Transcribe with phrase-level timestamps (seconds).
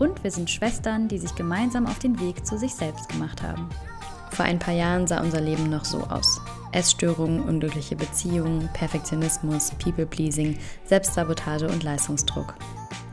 [0.00, 3.68] Und wir sind Schwestern, die sich gemeinsam auf den Weg zu sich selbst gemacht haben.
[4.30, 6.40] Vor ein paar Jahren sah unser Leben noch so aus.
[6.72, 12.54] Essstörungen, unglückliche Beziehungen, Perfektionismus, People-Pleasing, Selbstsabotage und Leistungsdruck.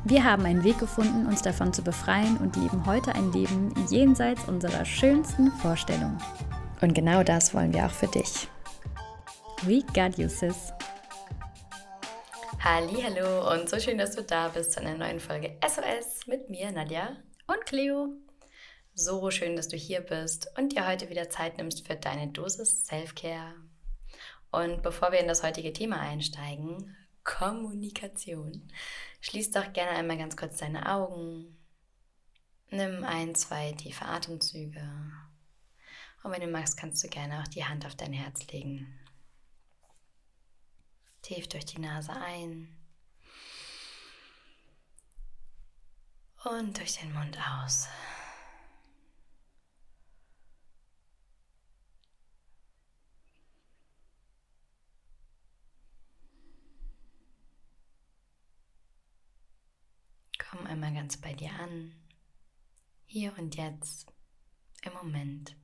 [0.05, 4.47] Wir haben einen Weg gefunden, uns davon zu befreien und leben heute ein Leben jenseits
[4.47, 6.17] unserer schönsten Vorstellungen.
[6.79, 8.47] Und genau das wollen wir auch für dich.
[9.63, 10.71] We got you, sis.
[12.59, 16.71] Hallo und so schön, dass du da bist zu einer neuen Folge SOS mit mir,
[16.71, 18.17] Nadja und Cleo.
[18.95, 22.83] So schön, dass du hier bist und dir heute wieder Zeit nimmst für deine Dosis
[22.85, 23.53] Self-Care.
[24.51, 28.67] Und bevor wir in das heutige Thema einsteigen, Kommunikation,
[29.21, 31.55] schließ doch gerne einmal ganz kurz deine Augen.
[32.71, 34.81] Nimm ein, zwei tiefe Atemzüge.
[36.23, 38.96] Und wenn du magst, kannst du gerne auch die Hand auf dein Herz legen.
[41.27, 42.73] Tief durch die Nase ein.
[46.45, 47.89] Und durch den Mund aus.
[60.39, 61.93] Komm einmal ganz bei dir an,
[63.05, 64.13] hier und jetzt,
[64.81, 65.57] im Moment.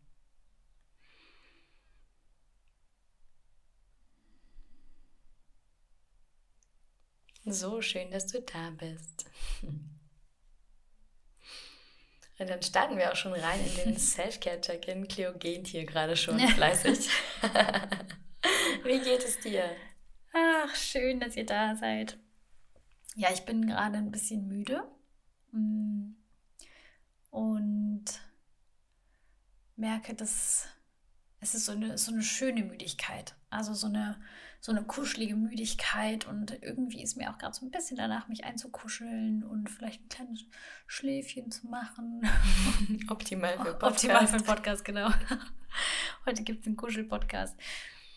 [7.45, 9.25] So schön, dass du da bist.
[12.39, 15.08] Und dann starten wir auch schon rein in den Self-Care-Check-In.
[15.08, 17.09] Cleo geht hier gerade schon fleißig.
[18.83, 19.64] Wie geht es dir?
[20.33, 22.17] Ach, schön, dass ihr da seid.
[23.15, 24.83] Ja, ich bin gerade ein bisschen müde
[25.52, 26.15] mm.
[27.30, 28.05] und
[29.75, 30.67] merke, dass
[31.39, 33.36] es ist so eine, so eine schöne Müdigkeit.
[33.49, 34.20] Also so eine,
[34.65, 36.25] so eine kuschelige Müdigkeit.
[36.25, 40.09] Und irgendwie ist mir auch gerade so ein bisschen danach, mich einzukuscheln und vielleicht ein
[40.09, 40.45] kleines
[40.87, 42.21] Schläfchen zu machen.
[43.09, 43.83] Optimal für Podcast.
[43.83, 45.09] Optimal für Podcast, genau.
[46.25, 47.57] Heute gibt es einen Kuschel-Podcast.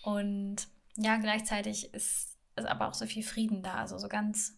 [0.04, 3.74] Und ja, gleichzeitig ist, ist aber auch so viel Frieden da.
[3.74, 4.56] Also so ganz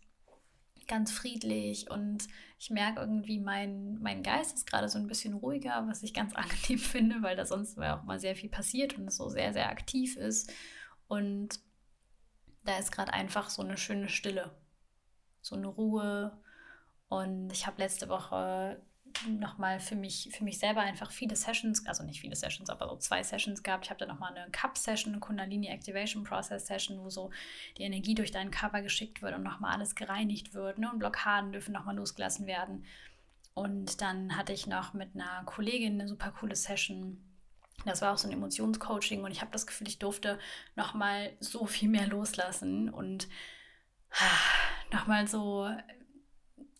[0.87, 2.29] ganz friedlich und
[2.59, 6.35] ich merke irgendwie, mein, mein Geist ist gerade so ein bisschen ruhiger, was ich ganz
[6.35, 9.69] angenehm finde, weil da sonst auch mal sehr viel passiert und es so sehr, sehr
[9.69, 10.51] aktiv ist.
[11.07, 11.61] Und
[12.65, 14.51] da ist gerade einfach so eine schöne Stille,
[15.41, 16.39] so eine Ruhe.
[17.09, 18.81] Und ich habe letzte Woche
[19.27, 22.97] nochmal für mich, für mich selber einfach viele Sessions, also nicht viele Sessions, aber so
[22.97, 23.87] zwei Sessions gehabt.
[23.87, 27.31] Ich habe dann nochmal eine Cup-Session, eine Kundalini Activation Process Session, wo so
[27.77, 30.79] die Energie durch deinen Körper geschickt wird und nochmal alles gereinigt wird.
[30.79, 30.91] Ne?
[30.91, 32.85] Und Blockaden dürfen nochmal losgelassen werden.
[33.55, 37.25] Und dann hatte ich noch mit einer Kollegin eine super coole Session.
[37.85, 40.39] Das war auch so ein Emotionscoaching und ich habe das Gefühl, ich durfte
[40.77, 43.29] nochmal so viel mehr loslassen und
[44.93, 45.69] nochmal so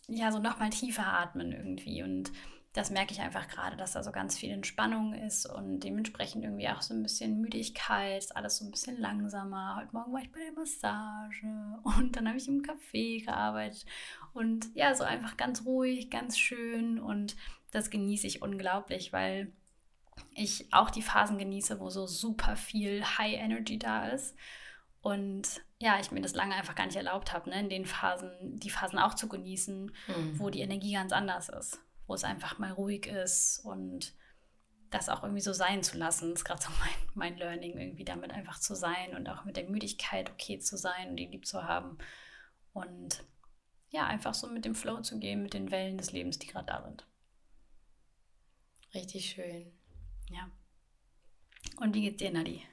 [0.09, 2.03] ja, so nochmal tiefer atmen irgendwie.
[2.03, 2.31] Und
[2.73, 6.69] das merke ich einfach gerade, dass da so ganz viel Entspannung ist und dementsprechend irgendwie
[6.69, 9.77] auch so ein bisschen Müdigkeit, ist alles so ein bisschen langsamer.
[9.77, 11.47] Heute Morgen war ich bei der Massage
[11.97, 13.85] und dann habe ich im Café gearbeitet
[14.33, 17.35] und ja, so einfach ganz ruhig, ganz schön und
[17.71, 19.51] das genieße ich unglaublich, weil
[20.33, 24.35] ich auch die Phasen genieße, wo so super viel High Energy da ist
[25.01, 28.59] und ja, ich mir das lange einfach gar nicht erlaubt habe, ne, in den Phasen,
[28.59, 30.39] die Phasen auch zu genießen, mhm.
[30.39, 34.13] wo die Energie ganz anders ist, wo es einfach mal ruhig ist und
[34.89, 36.31] das auch irgendwie so sein zu lassen.
[36.31, 39.55] Das ist gerade so mein, mein Learning, irgendwie damit einfach zu sein und auch mit
[39.55, 41.97] der Müdigkeit okay zu sein und die lieb zu haben.
[42.73, 43.23] Und
[43.89, 46.65] ja, einfach so mit dem Flow zu gehen, mit den Wellen des Lebens, die gerade
[46.65, 47.05] da sind.
[48.93, 49.71] Richtig schön.
[50.29, 50.49] Ja.
[51.77, 52.63] Und wie geht's dir, Nadi?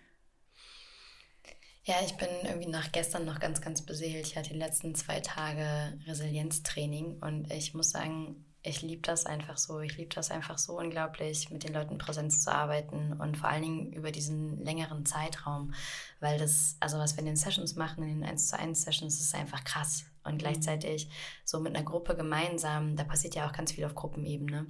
[1.84, 4.26] Ja, ich bin irgendwie nach gestern noch ganz, ganz beseelt.
[4.26, 9.56] Ich hatte die letzten zwei Tage Resilienztraining und ich muss sagen, ich liebe das einfach
[9.56, 9.78] so.
[9.78, 13.62] Ich liebe das einfach so unglaublich, mit den Leuten Präsenz zu arbeiten und vor allen
[13.62, 15.72] Dingen über diesen längeren Zeitraum,
[16.18, 19.20] weil das, also was wir in den Sessions machen, in den 1 zu 1 Sessions,
[19.20, 20.06] ist einfach krass.
[20.24, 20.38] Und mhm.
[20.38, 21.08] gleichzeitig
[21.44, 24.66] so mit einer Gruppe gemeinsam, da passiert ja auch ganz viel auf Gruppenebene.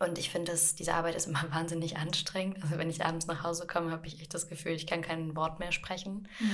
[0.00, 2.62] Und ich finde, diese Arbeit ist immer wahnsinnig anstrengend.
[2.62, 5.36] Also wenn ich abends nach Hause komme, habe ich echt das Gefühl, ich kann kein
[5.36, 6.28] Wort mehr sprechen.
[6.40, 6.50] Mhm.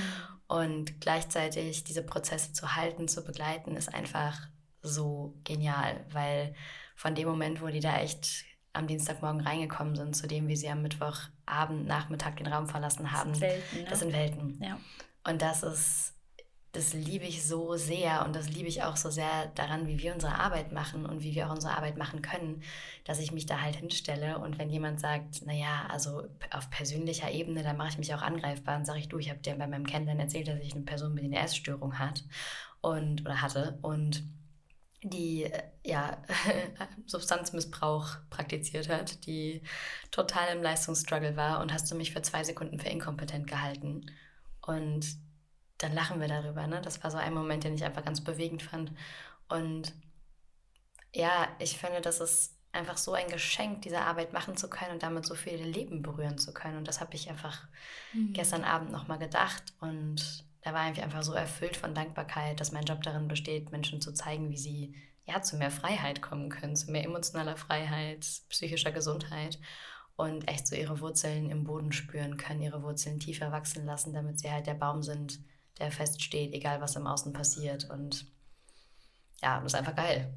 [0.47, 4.47] Und gleichzeitig diese Prozesse zu halten, zu begleiten, ist einfach
[4.81, 6.55] so genial, weil
[6.95, 10.69] von dem Moment, wo die da echt am Dienstagmorgen reingekommen sind, zu dem, wie sie
[10.69, 13.31] am Mittwochabend, Nachmittag den Raum verlassen haben.
[13.31, 13.77] Das sind Welten.
[13.79, 13.89] Ne?
[13.89, 14.63] Das sind Welten.
[14.63, 14.79] Ja.
[15.27, 16.13] Und das ist,
[16.73, 20.13] das liebe ich so sehr und das liebe ich auch so sehr daran, wie wir
[20.13, 22.63] unsere Arbeit machen und wie wir auch unsere Arbeit machen können,
[23.03, 27.63] dass ich mich da halt hinstelle und wenn jemand sagt, naja, also auf persönlicher Ebene,
[27.63, 29.85] dann mache ich mich auch angreifbar und sage ich, du, ich habe dir bei meinem
[29.85, 32.23] Kennenlernen erzählt, dass ich eine Person mit einer Essstörung hat
[32.79, 34.23] und oder hatte und
[35.03, 36.21] die äh, ja
[37.05, 39.61] Substanzmissbrauch praktiziert hat, die
[40.11, 44.05] total im Leistungsstruggle war und hast du mich für zwei Sekunden für inkompetent gehalten.
[44.61, 45.17] Und
[45.83, 46.67] dann lachen wir darüber.
[46.67, 46.81] Ne?
[46.81, 48.91] Das war so ein Moment, den ich einfach ganz bewegend fand.
[49.49, 49.93] Und
[51.13, 55.03] ja, ich finde, das ist einfach so ein Geschenk, diese Arbeit machen zu können und
[55.03, 56.77] damit so viele Leben berühren zu können.
[56.77, 57.67] Und das habe ich einfach
[58.13, 58.33] mhm.
[58.33, 59.73] gestern Abend nochmal gedacht.
[59.81, 64.01] Und da war ich einfach so erfüllt von Dankbarkeit, dass mein Job darin besteht, Menschen
[64.01, 64.95] zu zeigen, wie sie
[65.25, 69.59] ja zu mehr Freiheit kommen können, zu mehr emotionaler Freiheit, psychischer Gesundheit
[70.15, 74.39] und echt so ihre Wurzeln im Boden spüren können, ihre Wurzeln tiefer wachsen lassen, damit
[74.39, 75.39] sie halt der Baum sind,
[75.81, 77.89] der feststeht, egal was im Außen passiert.
[77.89, 78.25] Und
[79.41, 80.33] ja, das ist einfach geil.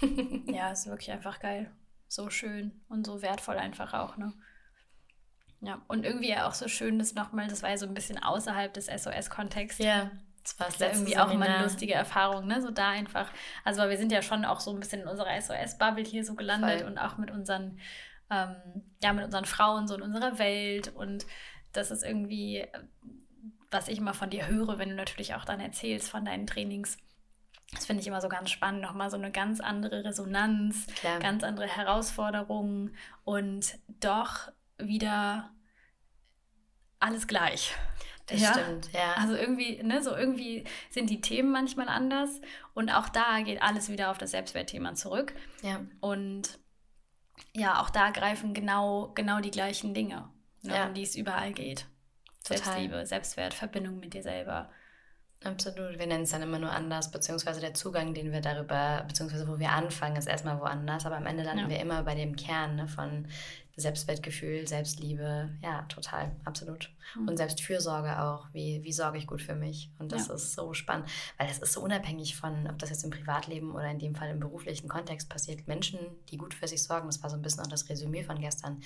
[0.46, 1.70] ja, ist wirklich einfach geil.
[2.08, 4.32] So schön und so wertvoll einfach auch, ne?
[5.60, 8.74] Ja, und irgendwie auch so schön, das nochmal, das war ja so ein bisschen außerhalb
[8.74, 9.78] des SOS-Kontexts.
[9.78, 10.10] Ja,
[10.42, 11.30] das war das ja irgendwie Seminar.
[11.30, 12.60] auch mal eine lustige Erfahrung, ne?
[12.60, 13.30] So da einfach,
[13.64, 16.80] also wir sind ja schon auch so ein bisschen in unserer SOS-Bubble hier so gelandet
[16.80, 16.90] Voll.
[16.90, 17.78] und auch mit unseren,
[18.28, 18.56] ähm,
[19.02, 21.26] ja, mit unseren Frauen so in unserer Welt und
[21.72, 22.66] das ist irgendwie,
[23.72, 26.98] was ich immer von dir höre, wenn du natürlich auch dann erzählst von deinen Trainings.
[27.72, 31.18] Das finde ich immer so ganz spannend, nochmal so eine ganz andere Resonanz, Klar.
[31.20, 35.50] ganz andere Herausforderungen und doch wieder
[37.00, 37.74] alles gleich.
[38.26, 38.52] Das ja?
[38.52, 39.14] stimmt, ja.
[39.14, 42.40] Also irgendwie, ne, so irgendwie sind die Themen manchmal anders
[42.74, 45.34] und auch da geht alles wieder auf das Selbstwertthema zurück.
[45.62, 45.80] Ja.
[46.00, 46.58] Und
[47.54, 50.28] ja, auch da greifen genau, genau die gleichen Dinge,
[50.62, 50.86] ne, ja.
[50.86, 51.86] um die es überall geht.
[52.42, 52.62] Total.
[52.62, 54.70] Selbstliebe, Selbstwert, Verbindung mit dir selber.
[55.44, 55.98] Absolut.
[55.98, 59.58] Wir nennen es dann immer nur anders, beziehungsweise der Zugang, den wir darüber, beziehungsweise wo
[59.58, 61.68] wir anfangen, ist erstmal woanders, aber am Ende landen ja.
[61.70, 63.26] wir immer bei dem Kern ne, von
[63.76, 66.90] Selbstwertgefühl, Selbstliebe, ja, total, absolut.
[67.16, 67.28] Mhm.
[67.28, 69.90] Und Selbstfürsorge auch, wie, wie sorge ich gut für mich?
[69.98, 70.34] Und das ja.
[70.34, 73.90] ist so spannend, weil das ist so unabhängig von, ob das jetzt im Privatleben oder
[73.90, 75.66] in dem Fall im beruflichen Kontext passiert.
[75.66, 75.98] Menschen,
[76.28, 78.82] die gut für sich sorgen, das war so ein bisschen auch das Resümee von gestern.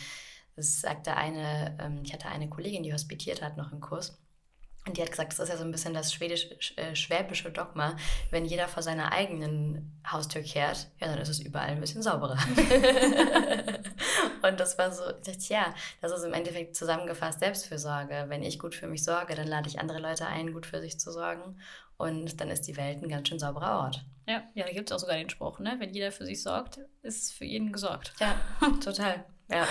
[0.57, 4.19] Das sagte eine, ähm, ich hatte eine Kollegin, die hospitiert hat noch im Kurs.
[4.87, 7.97] Und die hat gesagt, das ist ja so ein bisschen das schwäbisch-schwäbische äh, Dogma.
[8.31, 12.39] Wenn jeder vor seiner eigenen Haustür kehrt, ja, dann ist es überall ein bisschen sauberer.
[14.43, 18.27] und das war so, ich dachte, ja, das ist im Endeffekt zusammengefasst Selbstfürsorge.
[18.29, 21.01] Wenn ich gut für mich sorge, dann lade ich andere Leute ein, gut für sich
[21.01, 21.59] zu sorgen.
[21.97, 24.05] Und dann ist die Welt ein ganz schön sauberer Ort.
[24.29, 25.75] Ja, ja da gibt es auch sogar den Spruch, ne?
[25.81, 28.13] Wenn jeder für sich sorgt, ist für jeden gesorgt.
[28.21, 28.41] Ja,
[28.85, 29.25] total.
[29.51, 29.67] Ja,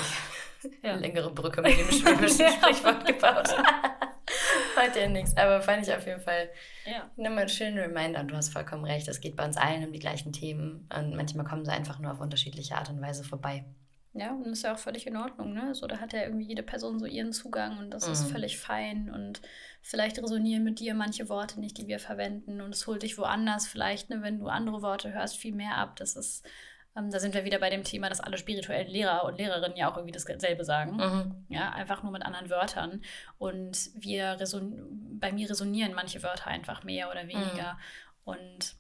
[0.84, 0.96] ja.
[0.96, 3.50] längere Brücke mit dem schwäbischen Sprichwort gebaut.
[4.76, 6.50] Heute ja nichts, aber fand ich auf jeden Fall
[6.86, 7.10] ja.
[7.16, 8.22] nochmal einen schönen Reminder.
[8.22, 10.90] Und du hast vollkommen recht, es geht bei uns allen um die gleichen Themen.
[10.96, 13.66] Und manchmal kommen sie einfach nur auf unterschiedliche Art und Weise vorbei.
[14.18, 15.76] Ja, und das ist ja auch völlig in Ordnung, ne?
[15.76, 18.14] So, da hat ja irgendwie jede Person so ihren Zugang und das mhm.
[18.14, 19.10] ist völlig fein.
[19.14, 19.42] Und
[19.82, 22.62] vielleicht resonieren mit dir manche Worte nicht, die wir verwenden.
[22.62, 25.98] Und es holt dich woanders vielleicht, ne, wenn du andere Worte hörst, viel mehr ab.
[25.98, 26.48] Das ist
[26.96, 29.92] ähm, da sind wir wieder bei dem Thema, dass alle spirituellen Lehrer und Lehrerinnen ja
[29.92, 30.96] auch irgendwie dasselbe sagen.
[30.96, 31.46] Mhm.
[31.50, 33.02] Ja, einfach nur mit anderen Wörtern.
[33.38, 34.38] Und wir
[35.20, 37.74] bei mir resonieren manche Wörter einfach mehr oder weniger.
[37.74, 37.80] Mhm.
[38.24, 38.76] Und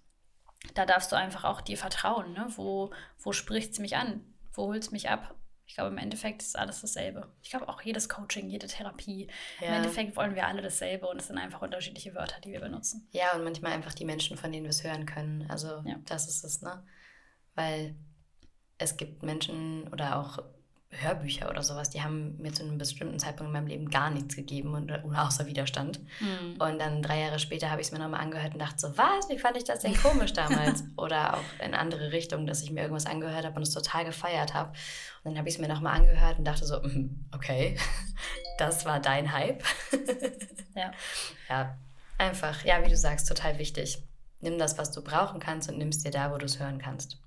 [0.73, 2.33] da darfst du einfach auch dir vertrauen.
[2.33, 2.47] Ne?
[2.55, 4.21] Wo, wo spricht es mich an?
[4.53, 5.35] Wo holt es mich ab?
[5.67, 7.27] Ich glaube, im Endeffekt ist alles dasselbe.
[7.41, 9.27] Ich glaube auch jedes Coaching, jede Therapie.
[9.59, 9.67] Ja.
[9.67, 13.07] Im Endeffekt wollen wir alle dasselbe und es sind einfach unterschiedliche Wörter, die wir benutzen.
[13.11, 15.45] Ja, und manchmal einfach die Menschen, von denen wir es hören können.
[15.49, 15.95] Also ja.
[16.05, 16.83] das ist es, ne?
[17.55, 17.95] Weil
[18.77, 20.39] es gibt Menschen oder auch
[21.01, 24.35] Hörbücher oder sowas, die haben mir zu einem bestimmten Zeitpunkt in meinem Leben gar nichts
[24.35, 25.99] gegeben und, außer Widerstand.
[26.19, 26.59] Mhm.
[26.59, 29.29] Und dann drei Jahre später habe ich es mir nochmal angehört und dachte so, was,
[29.29, 30.83] wie fand ich das denn komisch damals?
[30.95, 34.53] oder auch in andere Richtungen, dass ich mir irgendwas angehört habe und es total gefeiert
[34.53, 34.69] habe.
[35.23, 37.77] Und dann habe ich es mir nochmal angehört und dachte so, mm, okay,
[38.57, 39.63] das war dein Hype.
[40.75, 40.91] ja.
[41.47, 41.77] Ja,
[42.17, 43.99] einfach, ja, wie du sagst, total wichtig.
[44.41, 47.19] Nimm das, was du brauchen kannst und nimmst dir da, wo du es hören kannst.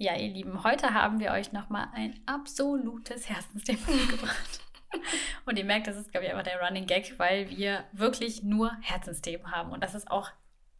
[0.00, 4.60] Ja, ihr Lieben, heute haben wir euch nochmal ein absolutes Herzensthema mitgebracht.
[5.44, 8.76] Und ihr merkt, das ist, glaube ich, einfach der Running Gag, weil wir wirklich nur
[8.80, 9.72] Herzensthemen haben.
[9.72, 10.30] Und das ist auch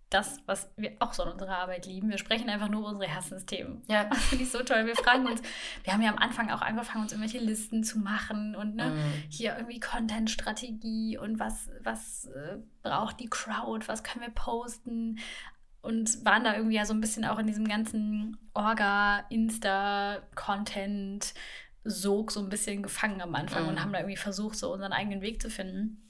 [0.08, 2.10] das, was wir auch so in unserer Arbeit lieben.
[2.10, 3.82] Wir sprechen einfach nur über unsere Herzensthemen.
[3.88, 4.04] Ja.
[4.08, 4.86] Das finde ich so toll.
[4.86, 5.42] Wir fragen uns,
[5.82, 9.30] wir haben ja am Anfang auch angefangen, uns irgendwelche Listen zu machen und ne, mm.
[9.30, 15.18] hier irgendwie Content-Strategie und was, was äh, braucht die Crowd, was können wir posten
[15.82, 21.34] und waren da irgendwie ja so ein bisschen auch in diesem ganzen Orga, Insta, Content,
[21.84, 23.68] Sog so ein bisschen gefangen am Anfang mhm.
[23.70, 26.02] und haben da irgendwie versucht, so unseren eigenen Weg zu finden.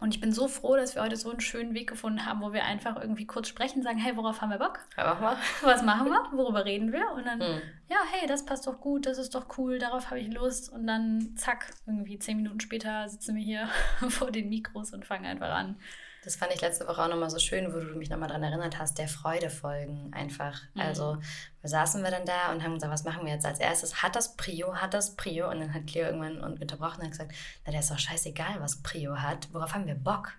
[0.00, 2.52] Und ich bin so froh, dass wir heute so einen schönen Weg gefunden haben, wo
[2.52, 4.80] wir einfach irgendwie kurz sprechen, sagen, hey, worauf haben wir Bock?
[4.96, 5.38] Ja, mach.
[5.62, 6.20] Was machen wir?
[6.32, 7.12] Worüber reden wir?
[7.12, 7.62] Und dann, mhm.
[7.88, 10.70] ja, hey, das passt doch gut, das ist doch cool, darauf habe ich Lust.
[10.70, 13.68] Und dann, zack, irgendwie zehn Minuten später sitzen wir hier
[14.10, 15.76] vor den Mikros und fangen einfach an.
[16.24, 18.78] Das fand ich letzte Woche auch nochmal so schön, wo du mich nochmal daran erinnert
[18.78, 20.60] hast, der Freude folgen einfach.
[20.74, 20.80] Mhm.
[20.80, 21.18] Also
[21.62, 24.02] saßen wir dann da und haben gesagt, was machen wir jetzt als erstes?
[24.02, 25.50] Hat das Prio, hat das Prio?
[25.50, 27.32] Und dann hat Cleo irgendwann unterbrochen und gesagt,
[27.64, 29.48] na, der ist doch scheißegal, was Prio hat.
[29.52, 30.32] Worauf haben wir Bock?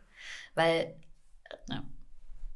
[0.56, 0.96] Weil
[1.70, 1.84] ja.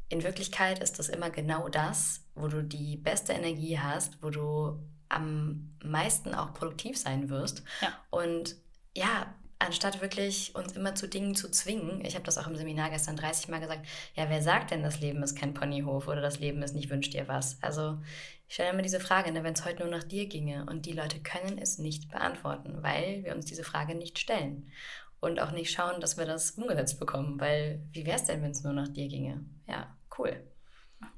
[0.09, 4.79] in Wirklichkeit ist das immer genau das, wo du die beste Energie hast, wo du
[5.09, 7.63] am meisten auch produktiv sein wirst.
[7.81, 7.89] Ja.
[8.09, 8.55] Und
[8.95, 12.89] ja, anstatt wirklich uns immer zu Dingen zu zwingen, ich habe das auch im Seminar
[12.89, 13.85] gestern 30 Mal gesagt,
[14.15, 17.13] ja, wer sagt denn, das Leben ist kein Ponyhof oder das Leben ist nicht wünscht
[17.13, 17.61] dir was?
[17.61, 17.99] Also
[18.47, 20.93] ich stelle immer diese Frage, ne, wenn es heute nur nach dir ginge und die
[20.93, 24.71] Leute können es nicht beantworten, weil wir uns diese Frage nicht stellen
[25.19, 28.51] und auch nicht schauen, dass wir das umgesetzt bekommen, weil wie wäre es denn, wenn
[28.51, 29.45] es nur nach dir ginge?
[29.67, 30.41] Ja, cool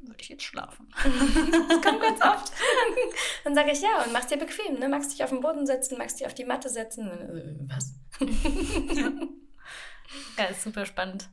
[0.01, 0.87] würde ich jetzt schlafen.
[1.03, 2.53] das kommt ganz oft.
[3.43, 4.89] Dann sage ich ja und mach's dir bequem, ne?
[4.89, 7.09] Magst dich auf den Boden setzen, magst dich auf die Matte setzen.
[7.09, 7.93] Äh, was?
[10.37, 11.29] ja, ist super spannend.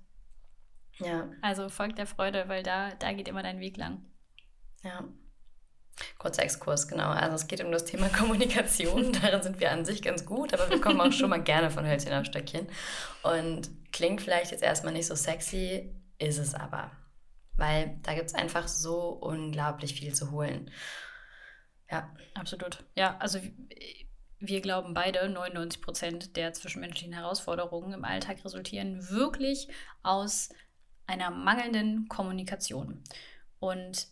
[0.98, 1.28] Ja.
[1.42, 4.04] Also folgt der Freude, weil da, da geht immer dein Weg lang.
[4.82, 5.04] Ja.
[6.18, 7.08] Kurzer Exkurs, genau.
[7.08, 9.12] Also es geht um das Thema Kommunikation.
[9.22, 11.86] Darin sind wir an sich ganz gut, aber wir kommen auch schon mal gerne von
[11.86, 12.68] Hölzchen auf Stöckchen.
[13.22, 16.90] Und klingt vielleicht jetzt erstmal nicht so sexy, ist es aber
[17.58, 20.70] weil da gibt es einfach so unglaublich viel zu holen.
[21.90, 22.10] Ja.
[22.34, 22.84] Absolut.
[22.94, 23.40] Ja, also
[24.38, 29.68] wir glauben beide, 99 Prozent der zwischenmenschlichen Herausforderungen im Alltag resultieren wirklich
[30.02, 30.50] aus
[31.06, 33.02] einer mangelnden Kommunikation.
[33.58, 34.06] Und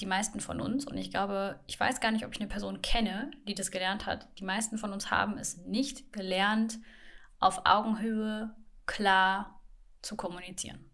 [0.00, 2.82] die meisten von uns, und ich glaube, ich weiß gar nicht, ob ich eine Person
[2.82, 6.78] kenne, die das gelernt hat, die meisten von uns haben es nicht gelernt,
[7.38, 9.62] auf Augenhöhe klar
[10.02, 10.90] zu kommunizieren.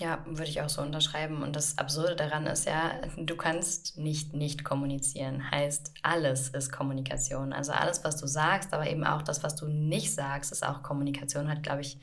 [0.00, 1.42] Ja, würde ich auch so unterschreiben.
[1.42, 5.50] Und das Absurde daran ist ja, du kannst nicht nicht kommunizieren.
[5.50, 7.52] Heißt, alles ist Kommunikation.
[7.52, 10.84] Also alles, was du sagst, aber eben auch das, was du nicht sagst, ist auch
[10.84, 11.98] Kommunikation, hat, glaube ich,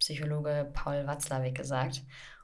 [0.00, 2.02] Psychologe Paul Watzlawick gesagt.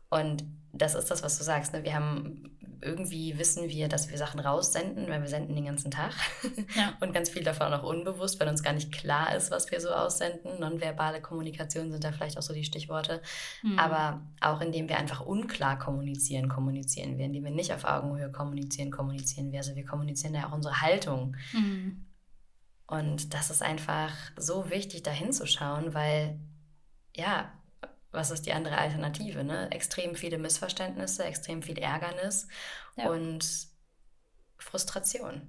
[0.09, 1.73] Und das ist das, was du sagst.
[1.73, 1.85] Ne?
[1.85, 2.51] Wir haben
[2.83, 6.15] irgendwie wissen wir, dass wir Sachen raussenden, weil wir senden den ganzen Tag.
[6.77, 6.97] Ja.
[7.01, 9.91] Und ganz viel davon auch unbewusst, weil uns gar nicht klar ist, was wir so
[9.91, 10.61] aussenden.
[10.61, 13.23] Nonverbale Kommunikation sind da vielleicht auch so die Stichworte.
[13.63, 13.79] Mhm.
[13.79, 17.27] Aber auch indem wir einfach unklar kommunizieren, kommunizieren wir.
[17.27, 19.59] Indem wir nicht auf Augenhöhe kommunizieren, kommunizieren wir.
[19.59, 21.37] Also wir kommunizieren ja auch unsere Haltung.
[21.53, 22.07] Mhm.
[22.87, 26.39] Und das ist einfach so wichtig, da hinzuschauen, weil
[27.15, 27.53] ja,
[28.13, 29.45] was ist die andere Alternative?
[29.45, 29.71] Ne?
[29.71, 32.49] Extrem viele Missverständnisse, extrem viel Ärgernis
[32.97, 33.09] ja.
[33.09, 33.69] und
[34.59, 35.43] Frustration.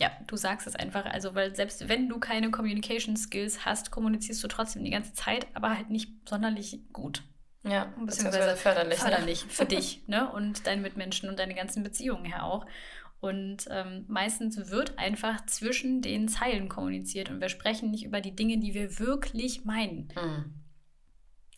[0.00, 1.06] Ja, du sagst es einfach.
[1.06, 5.46] Also, weil selbst wenn du keine Communication Skills hast, kommunizierst du trotzdem die ganze Zeit,
[5.54, 7.24] aber halt nicht sonderlich gut.
[7.64, 8.98] Ja, beziehungsweise förderlich.
[8.98, 9.50] Förderlich ne?
[9.50, 10.30] für dich ne?
[10.30, 12.64] und deine Mitmenschen und deine ganzen Beziehungen her auch.
[13.20, 18.36] Und ähm, meistens wird einfach zwischen den Zeilen kommuniziert und wir sprechen nicht über die
[18.36, 20.12] Dinge, die wir wirklich meinen.
[20.14, 20.57] Mhm.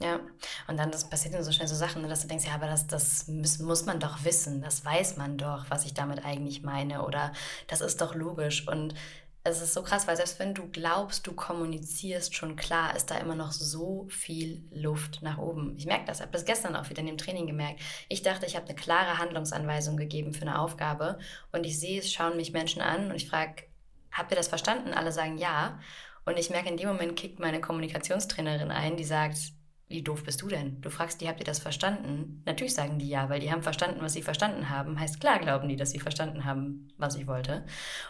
[0.02, 0.18] Ja,
[0.66, 2.66] und dann das passiert dann so schnell so Sachen, ne, dass du denkst, ja, aber
[2.66, 6.62] das, das muss, muss man doch wissen, das weiß man doch, was ich damit eigentlich
[6.62, 7.32] meine oder
[7.66, 8.94] das ist doch logisch und
[9.42, 13.16] es ist so krass, weil selbst wenn du glaubst, du kommunizierst schon klar, ist da
[13.18, 15.76] immer noch so viel Luft nach oben.
[15.76, 17.80] Ich merke das, habe das gestern auch wieder in dem Training gemerkt.
[18.08, 21.18] Ich dachte, ich habe eine klare Handlungsanweisung gegeben für eine Aufgabe
[21.52, 23.64] und ich sehe es, schauen mich Menschen an und ich frage,
[24.12, 24.92] habt ihr das verstanden?
[24.92, 25.78] Alle sagen ja.
[26.26, 29.38] Und ich merke, in dem Moment kickt meine Kommunikationstrainerin ein, die sagt,
[29.90, 30.80] wie doof bist du denn?
[30.82, 32.42] Du fragst die, habt ihr das verstanden?
[32.46, 35.00] Natürlich sagen die ja, weil die haben verstanden, was sie verstanden haben.
[35.00, 37.64] Heißt, klar glauben die, dass sie verstanden haben, was ich wollte.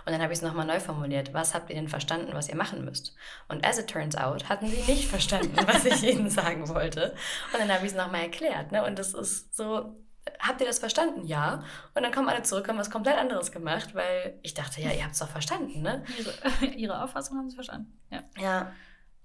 [0.04, 1.32] Und dann habe ich es nochmal neu formuliert.
[1.32, 3.16] Was habt ihr denn verstanden, was ihr machen müsst?
[3.49, 7.14] Und as it turns out, hatten sie nicht verstanden, was ich ihnen sagen wollte.
[7.54, 8.72] Und dann habe ich es nochmal erklärt.
[8.72, 8.84] Ne?
[8.84, 9.96] Und das ist so,
[10.38, 11.26] habt ihr das verstanden?
[11.26, 11.64] Ja.
[11.94, 15.02] Und dann kommen alle zurück, haben was komplett anderes gemacht, weil ich dachte, ja, ihr
[15.02, 16.04] habt es doch verstanden, ne?
[16.18, 17.99] Ihre, ihre Auffassung haben sie verstanden.
[18.10, 18.22] Ja.
[18.38, 18.72] Ja.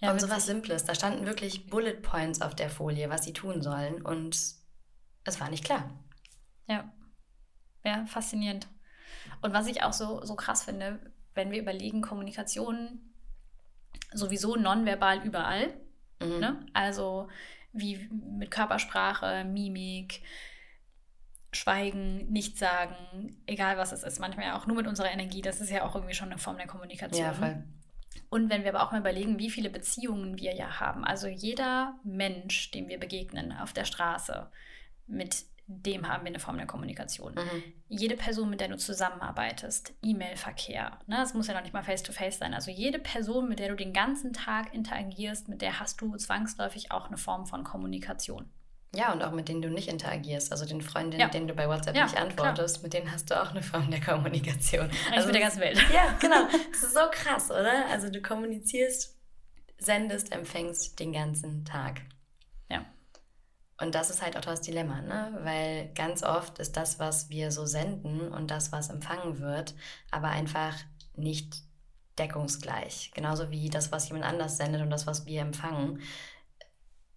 [0.05, 0.85] Ja, und so was Simples.
[0.85, 4.01] Da standen wirklich Bullet Points auf der Folie, was sie tun sollen.
[4.01, 4.35] Und
[5.23, 5.89] es war nicht klar.
[6.67, 6.91] Ja.
[7.83, 8.67] Ja, faszinierend.
[9.41, 10.99] Und was ich auch so, so krass finde,
[11.33, 12.99] wenn wir überlegen, Kommunikation
[14.13, 15.73] sowieso nonverbal überall.
[16.21, 16.39] Mhm.
[16.39, 16.65] Ne?
[16.73, 17.27] Also
[17.73, 20.21] wie mit Körpersprache, Mimik,
[21.51, 25.83] Schweigen, Nichtsagen, egal was es ist, manchmal auch nur mit unserer Energie, das ist ja
[25.83, 27.25] auch irgendwie schon eine Form der Kommunikation.
[27.25, 27.63] Ja, voll.
[28.29, 31.99] Und wenn wir aber auch mal überlegen, wie viele Beziehungen wir ja haben, also jeder
[32.03, 34.49] Mensch, dem wir begegnen auf der Straße,
[35.07, 37.33] mit dem haben wir eine Form der Kommunikation.
[37.33, 37.63] Mhm.
[37.87, 42.37] Jede Person, mit der du zusammenarbeitest, E-Mail-Verkehr, ne, das muss ja noch nicht mal face-to-face
[42.37, 46.15] sein, also jede Person, mit der du den ganzen Tag interagierst, mit der hast du
[46.17, 48.49] zwangsläufig auch eine Form von Kommunikation.
[48.93, 50.51] Ja, und auch mit denen du nicht interagierst.
[50.51, 51.27] Also den Freundinnen, Ja.
[51.27, 53.99] denen du bei WhatsApp Ja, nicht antwortest, mit denen hast du auch eine Form der
[54.01, 54.89] Kommunikation.
[55.11, 55.77] Eigentlich mit der ganzen Welt.
[55.93, 56.47] Ja, genau.
[56.71, 57.87] Das ist so krass, oder?
[57.89, 59.17] Also du kommunizierst,
[59.77, 62.01] sendest, empfängst den ganzen Tag.
[62.69, 62.85] Ja.
[63.81, 65.37] Und das ist halt auch das Dilemma, ne?
[65.41, 69.73] Weil ganz oft ist das, was wir so senden und das, was empfangen wird,
[70.11, 70.73] aber einfach
[71.15, 71.57] nicht
[72.17, 73.11] deckungsgleich.
[73.13, 76.01] Genauso wie das, was jemand anders sendet und das, was wir empfangen,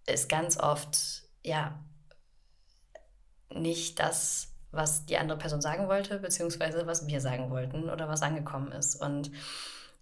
[0.05, 1.83] ist ganz oft, ja,
[3.53, 8.21] nicht das, was die andere Person sagen wollte, beziehungsweise was wir sagen wollten oder was
[8.21, 8.95] angekommen ist.
[8.95, 9.31] Und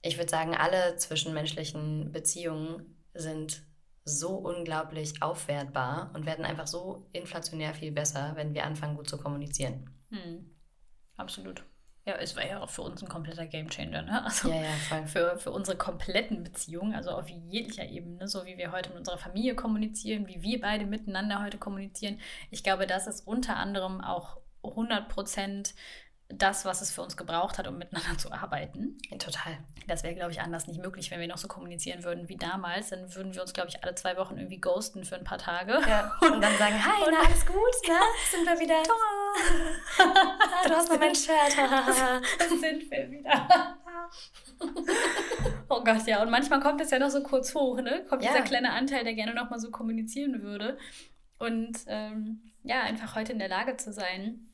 [0.01, 3.63] ich würde sagen, alle zwischenmenschlichen Beziehungen sind
[4.03, 9.17] so unglaublich aufwertbar und werden einfach so inflationär viel besser, wenn wir anfangen, gut zu
[9.17, 9.89] kommunizieren.
[10.09, 10.49] Hm.
[11.17, 11.63] Absolut.
[12.07, 14.23] Ja, es war ja auch für uns ein kompletter Gamechanger, ne?
[14.23, 15.05] Also Ja, ja, voll.
[15.07, 19.17] für, für unsere kompletten Beziehungen, also auf jeglicher Ebene, so wie wir heute mit unserer
[19.17, 22.21] Familie kommunizieren, wie wir beide miteinander heute kommunizieren.
[22.49, 25.75] Ich glaube, das ist unter anderem auch 100 Prozent
[26.29, 28.97] das, was es für uns gebraucht hat, um miteinander zu arbeiten.
[29.17, 29.57] Total.
[29.87, 32.89] Das wäre, glaube ich, anders nicht möglich, wenn wir noch so kommunizieren würden wie damals.
[32.89, 35.79] Dann würden wir uns, glaube ich, alle zwei Wochen irgendwie ghosten für ein paar Tage.
[35.87, 36.17] Ja.
[36.21, 37.55] Und dann sagen, hi, na, alles gut?
[37.87, 38.83] Na, sind wir wieder?
[39.99, 41.55] Ah, du hast noch mein Shirt.
[41.57, 43.77] Da sind wir wieder.
[45.69, 46.21] oh Gott, ja.
[46.21, 48.05] Und manchmal kommt es ja noch so kurz hoch, ne?
[48.09, 48.31] Kommt Ja.
[48.31, 50.77] dieser kleine Anteil, der gerne noch mal so kommunizieren würde.
[51.39, 54.46] Und ähm, ja, einfach heute in der Lage zu sein,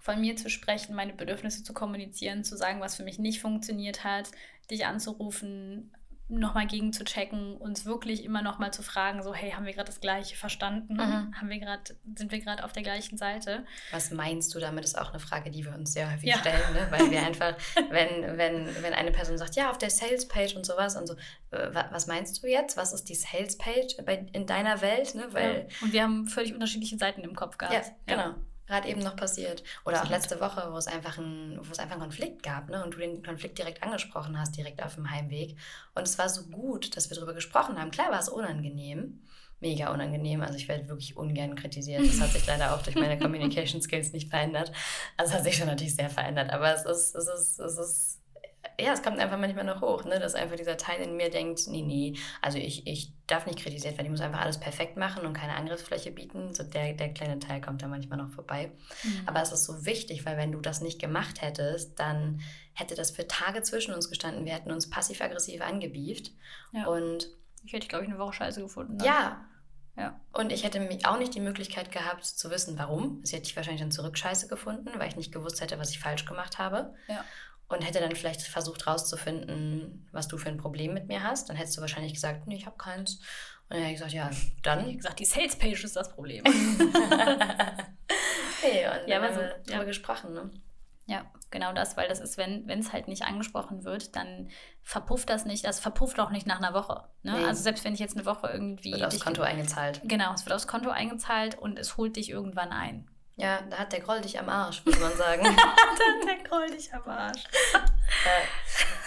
[0.00, 4.04] von mir zu sprechen, meine Bedürfnisse zu kommunizieren, zu sagen, was für mich nicht funktioniert
[4.04, 4.30] hat,
[4.70, 5.92] dich anzurufen,
[6.26, 9.88] nochmal gegen zu checken, uns wirklich immer nochmal zu fragen, so, hey, haben wir gerade
[9.88, 10.94] das Gleiche verstanden?
[10.94, 11.34] Mhm.
[11.38, 11.82] Haben wir gerade,
[12.16, 13.66] sind wir gerade auf der gleichen Seite?
[13.92, 16.38] Was meinst du damit, ist auch eine Frage, die wir uns sehr häufig Ja.
[16.38, 16.86] stellen, ne?
[16.90, 17.54] weil wir einfach,
[17.90, 21.14] wenn, wenn, wenn eine Person sagt, ja, auf der Sales-Page und sowas und so,
[21.50, 22.78] äh, wa- was meinst du jetzt?
[22.78, 25.14] Was ist die Sales-Page bei- in deiner Welt?
[25.14, 25.26] Ne?
[25.32, 25.76] Weil, ja.
[25.82, 27.74] Und wir haben völlig unterschiedliche Seiten im Kopf gehabt.
[27.74, 28.34] ja, genau.
[28.66, 29.62] Gerade eben noch passiert.
[29.84, 32.82] Oder auch letzte Woche, wo es einfach ein, wo es einfach einen Konflikt gab, ne?
[32.82, 35.56] Und du den Konflikt direkt angesprochen hast, direkt auf dem Heimweg.
[35.94, 37.90] Und es war so gut, dass wir darüber gesprochen haben.
[37.90, 39.20] Klar war es unangenehm.
[39.60, 40.40] Mega unangenehm.
[40.40, 42.06] Also ich werde wirklich ungern kritisiert.
[42.06, 44.72] Das hat sich leider auch durch meine Communication Skills nicht verändert.
[45.16, 46.50] Also es hat sich schon natürlich sehr verändert.
[46.50, 48.20] Aber es ist, es ist, es ist,
[48.80, 50.18] ja, es kommt einfach manchmal noch hoch, ne?
[50.18, 53.94] dass einfach dieser Teil in mir denkt, nee, nee, also ich, ich darf nicht kritisiert
[53.96, 56.52] werden, ich muss einfach alles perfekt machen und keine Angriffsfläche bieten.
[56.54, 58.72] So der, der kleine Teil kommt da manchmal noch vorbei.
[59.02, 59.22] Mhm.
[59.26, 62.40] Aber es ist so wichtig, weil wenn du das nicht gemacht hättest, dann
[62.72, 64.44] hätte das für Tage zwischen uns gestanden.
[64.44, 66.32] Wir hätten uns passiv-aggressiv angebieft.
[66.72, 66.86] Ja.
[66.86, 67.28] Und
[67.64, 68.96] ich hätte, glaube ich, eine Woche scheiße gefunden.
[68.96, 69.06] ne?
[69.06, 69.44] ja,
[69.96, 70.20] Ja.
[70.32, 73.20] und ich hätte mich auch nicht die Möglichkeit gehabt zu wissen, warum.
[73.24, 76.00] Sie hätte ich wahrscheinlich dann zurück scheiße gefunden, weil ich nicht gewusst hätte, was ich
[76.00, 76.94] falsch gemacht habe.
[77.08, 77.24] Ja.
[77.74, 81.48] Und hätte dann vielleicht versucht rauszufinden, was du für ein Problem mit mir hast.
[81.48, 83.14] Dann hättest du wahrscheinlich gesagt, nee, ich habe keins.
[83.68, 84.30] Und dann hätte ich gesagt, ja,
[84.62, 84.96] dann.
[84.96, 86.44] gesagt, die Sales-Page ist das Problem.
[88.60, 89.84] hey, und Ja, aber haben so, wir ja.
[89.84, 90.50] gesprochen, ne?
[91.06, 94.48] ja, genau das, weil das ist, wenn es halt nicht angesprochen wird, dann
[94.82, 97.04] verpufft das nicht, das verpufft auch nicht nach einer Woche.
[97.22, 97.38] Ne?
[97.38, 97.44] Nee.
[97.44, 98.92] Also selbst wenn ich jetzt eine Woche irgendwie.
[98.92, 100.00] Wird aufs Konto eingezahlt.
[100.04, 103.10] Genau, es wird aufs Konto eingezahlt und es holt dich irgendwann ein.
[103.36, 105.42] Ja, da hat der Groll dich am Arsch, muss man sagen.
[105.44, 107.42] dann der Groll dich am Arsch.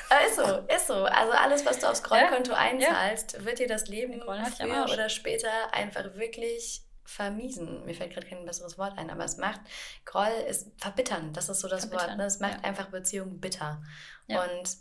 [0.09, 1.05] Aber ist so, ist so.
[1.05, 5.49] Also alles, was du aufs Grollkonto einzahlst, wird dir das Leben hat früher oder später
[5.71, 7.85] einfach wirklich vermiesen.
[7.85, 9.61] Mir fällt gerade kein besseres Wort ein, aber es macht,
[10.03, 12.01] Groll ist verbittern, das ist so das Wort.
[12.01, 12.25] Verbittern, Ne?
[12.25, 12.63] Es macht ja.
[12.63, 13.81] einfach Beziehungen bitter.
[14.27, 14.43] Ja.
[14.43, 14.77] Und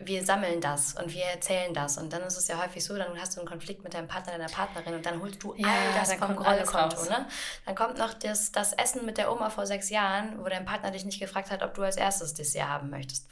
[0.00, 1.98] wir sammeln das und wir erzählen das.
[1.98, 4.32] Und dann ist es ja häufig so, dann hast du einen Konflikt mit deinem Partner,
[4.32, 7.04] deiner Partnerin und dann holst du Ja, all das vom Grollkonto.
[7.10, 7.26] Ne?
[7.66, 10.92] Dann kommt noch das, das Essen mit der Oma vor sechs Jahren, wo dein Partner
[10.92, 13.28] dich nicht gefragt hat, ob du als erstes Dessert haben möchtest.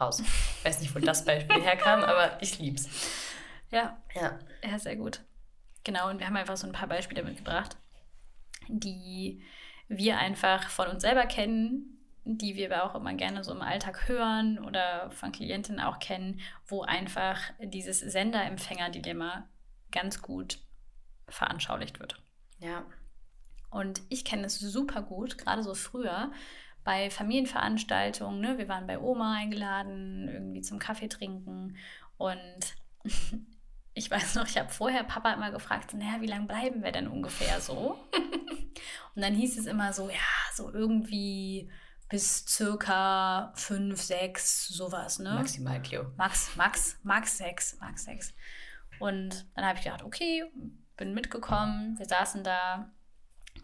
[0.00, 0.20] Raus.
[0.20, 2.88] Ich weiß nicht, wo das Beispiel herkam, aber ich lieb's.
[3.70, 4.38] Ja, Ja.
[4.62, 5.20] ja, sehr gut.
[5.84, 7.76] Genau, und wir haben einfach so ein paar Beispiele mitgebracht,
[8.68, 9.42] die
[9.88, 11.95] wir einfach von uns selber kennen,
[12.28, 16.40] die wir aber auch immer gerne so im Alltag hören oder von Klientinnen auch kennen,
[16.66, 19.48] wo einfach dieses Sender-Empfänger-Dilemma
[19.92, 20.58] ganz gut
[21.28, 22.20] veranschaulicht wird.
[22.58, 22.84] Ja.
[23.70, 26.32] Und ich kenne es super gut, gerade so früher
[26.82, 28.40] bei Familienveranstaltungen.
[28.40, 28.58] Ne?
[28.58, 31.76] Wir waren bei Oma eingeladen, irgendwie zum Kaffee trinken.
[32.16, 32.74] Und
[33.94, 37.06] ich weiß noch, ich habe vorher Papa immer gefragt, naja, wie lange bleiben wir denn
[37.06, 37.98] ungefähr so?
[39.14, 40.16] Und dann hieß es immer so, ja,
[40.54, 41.70] so irgendwie
[42.08, 45.34] bis circa fünf, sechs, sowas, ne?
[45.34, 46.12] Maximal Cleo.
[46.16, 48.34] Max, Max, Max 6, Max 6.
[48.98, 50.44] Und dann habe ich gedacht, okay,
[50.96, 52.90] bin mitgekommen, wir saßen da,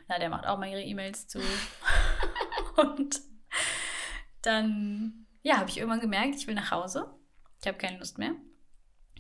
[0.09, 1.41] Ja, der macht auch mal ihre E-Mails zu.
[2.77, 3.21] und
[4.43, 7.15] dann, ja, habe ich irgendwann gemerkt, ich will nach Hause.
[7.61, 8.35] Ich habe keine Lust mehr.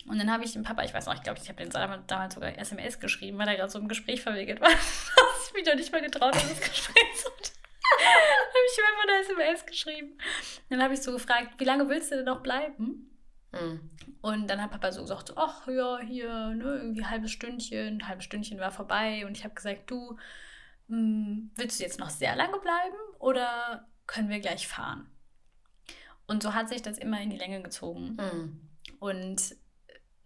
[0.08, 2.34] Und dann habe ich dem Papa, ich weiß noch, ich glaube, ich habe den damals
[2.34, 4.68] sogar SMS geschrieben, weil er gerade so im Gespräch verwickelt war.
[5.46, 7.61] ich mich doch nicht mal getraut, dieses Gespräch zu
[7.98, 10.18] habe ich ihm einfach eine SMS geschrieben.
[10.70, 13.10] Dann habe ich so gefragt, wie lange willst du denn noch bleiben?
[13.52, 13.90] Mhm.
[14.20, 18.08] Und dann hat Papa so gesagt, ach ja, hier, ne, irgendwie ein halbes Stündchen, ein
[18.08, 19.26] halbes Stündchen war vorbei.
[19.26, 20.16] Und ich habe gesagt, du,
[20.88, 25.08] mh, hm, willst du jetzt noch sehr lange bleiben oder können wir gleich fahren?
[26.26, 28.16] Und so hat sich das immer in die Länge gezogen.
[28.16, 28.60] Mhm.
[29.00, 29.56] Und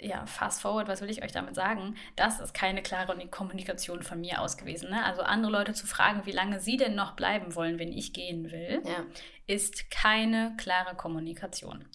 [0.01, 1.97] ja, fast forward, was will ich euch damit sagen?
[2.17, 4.91] Das ist keine klare Kommunikation von mir aus gewesen.
[4.91, 5.05] Ne?
[5.05, 8.51] Also andere Leute zu fragen, wie lange sie denn noch bleiben wollen, wenn ich gehen
[8.51, 9.05] will, ja.
[9.47, 11.87] ist keine klare Kommunikation.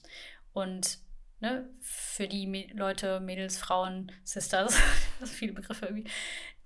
[0.53, 0.97] Und
[1.39, 4.77] ne, für die Leute, Mädels, Frauen, Sisters,
[5.19, 6.09] das sind viele Begriffe irgendwie,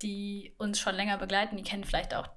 [0.01, 2.29] die uns schon länger begleiten, die kennen vielleicht auch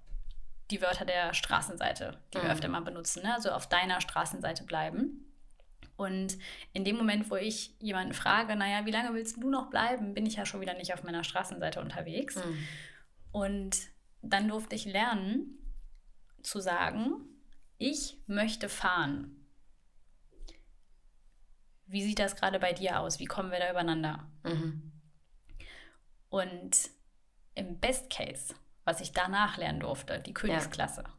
[0.71, 2.43] die Wörter der Straßenseite, die mhm.
[2.43, 3.23] wir öfter mal benutzen.
[3.23, 3.35] Ne?
[3.35, 5.25] Also auf deiner Straßenseite bleiben.
[5.99, 6.39] Und
[6.75, 10.27] in dem Moment, wo ich jemanden frage, naja, wie lange willst du noch bleiben, bin
[10.27, 12.37] ich ja schon wieder nicht auf meiner Straßenseite unterwegs.
[12.37, 12.69] Mhm.
[13.33, 13.77] Und
[14.23, 15.59] dann durfte ich lernen
[16.41, 17.25] zu sagen,
[17.79, 19.45] ich möchte fahren.
[21.87, 23.19] Wie sieht das gerade bei dir aus?
[23.19, 24.31] Wie kommen wir da übereinander?
[24.45, 24.93] Mhm.
[26.29, 26.91] Und
[27.57, 31.13] im Best Case, was ich danach lernen durfte, die Königsklasse, ja.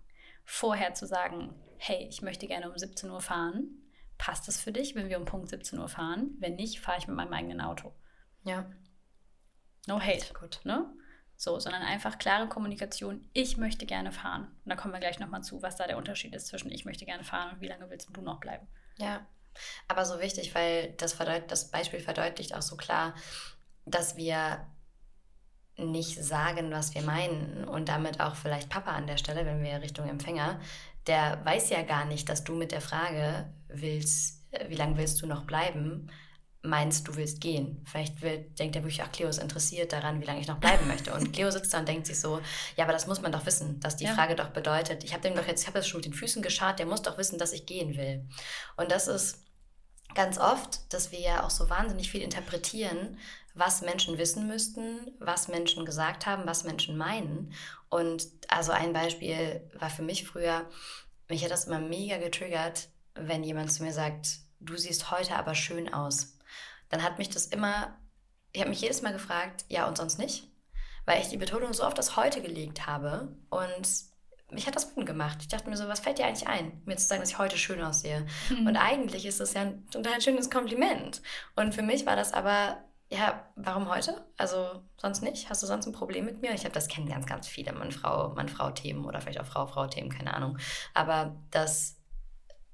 [0.46, 3.79] vorher zu sagen, hey, ich möchte gerne um 17 Uhr fahren,
[4.20, 6.36] passt es für dich, wenn wir um Punkt 17 Uhr fahren?
[6.38, 7.96] Wenn nicht, fahre ich mit meinem eigenen Auto.
[8.44, 8.70] Ja.
[9.88, 10.34] No hate.
[10.34, 10.60] Gut.
[10.66, 10.86] Ne?
[11.36, 13.28] So, sondern einfach klare Kommunikation.
[13.34, 14.44] Ich möchte gerne fahren.
[14.64, 17.06] Und da kommen wir gleich nochmal zu, was da der Unterschied ist zwischen ich möchte
[17.06, 18.68] gerne fahren und wie lange willst du noch bleiben.
[18.98, 19.26] Ja,
[19.88, 23.16] aber so wichtig, weil das, das Beispiel verdeutlicht auch so klar,
[23.86, 24.68] dass wir
[25.78, 29.82] nicht sagen, was wir meinen und damit auch vielleicht Papa an der Stelle, wenn wir
[29.82, 30.60] Richtung Empfänger,
[31.08, 35.22] der weiß ja gar nicht, dass du mit der Frage willst, äh, wie lange willst
[35.22, 36.10] du noch bleiben,
[36.62, 37.86] meinst, du willst gehen.
[37.86, 40.88] Vielleicht will, denkt er wirklich, ach, Cleo ist interessiert daran, wie lange ich noch bleiben
[40.90, 41.14] möchte.
[41.14, 42.42] Und Cleo sitzt da und denkt sich so,
[42.76, 44.14] ja, aber das muss man doch wissen, dass die ja.
[44.14, 46.42] Frage doch bedeutet, ich habe dem doch jetzt, ich habe das schon mit den Füßen
[46.42, 48.28] geschart, der muss doch wissen, dass ich gehen will.
[48.76, 49.46] Und das ist
[50.16, 53.18] ganz oft, dass wir ja auch so wahnsinnig viel interpretieren,
[53.54, 57.54] was Menschen wissen müssten, was Menschen gesagt haben, was Menschen meinen.
[57.90, 60.68] Und also ein Beispiel war für mich früher,
[61.28, 62.90] mich hat das immer mega getriggert,
[63.22, 66.38] wenn jemand zu mir sagt, du siehst heute aber schön aus.
[66.90, 67.98] Dann hat mich das immer,
[68.52, 70.48] ich habe mich jedes Mal gefragt, ja und sonst nicht,
[71.06, 73.88] weil ich die Betonung so oft das heute gelegt habe und
[74.52, 75.38] mich hat das wütend gemacht.
[75.42, 77.58] Ich dachte mir so, was fällt dir eigentlich ein, mir zu sagen, dass ich heute
[77.58, 78.26] schön aussehe?
[78.50, 78.68] Mhm.
[78.68, 81.22] Und eigentlich ist das ja ein total schönes Kompliment.
[81.56, 84.26] Und für mich war das aber, ja, warum heute?
[84.38, 85.50] Also sonst nicht?
[85.50, 86.54] Hast du sonst ein Problem mit mir?
[86.54, 90.58] Ich habe das kennen ganz, ganz viele Mann-Frau, Mann-Frau-Themen oder vielleicht auch Frau-Frau-Themen, keine Ahnung.
[90.94, 91.99] Aber dass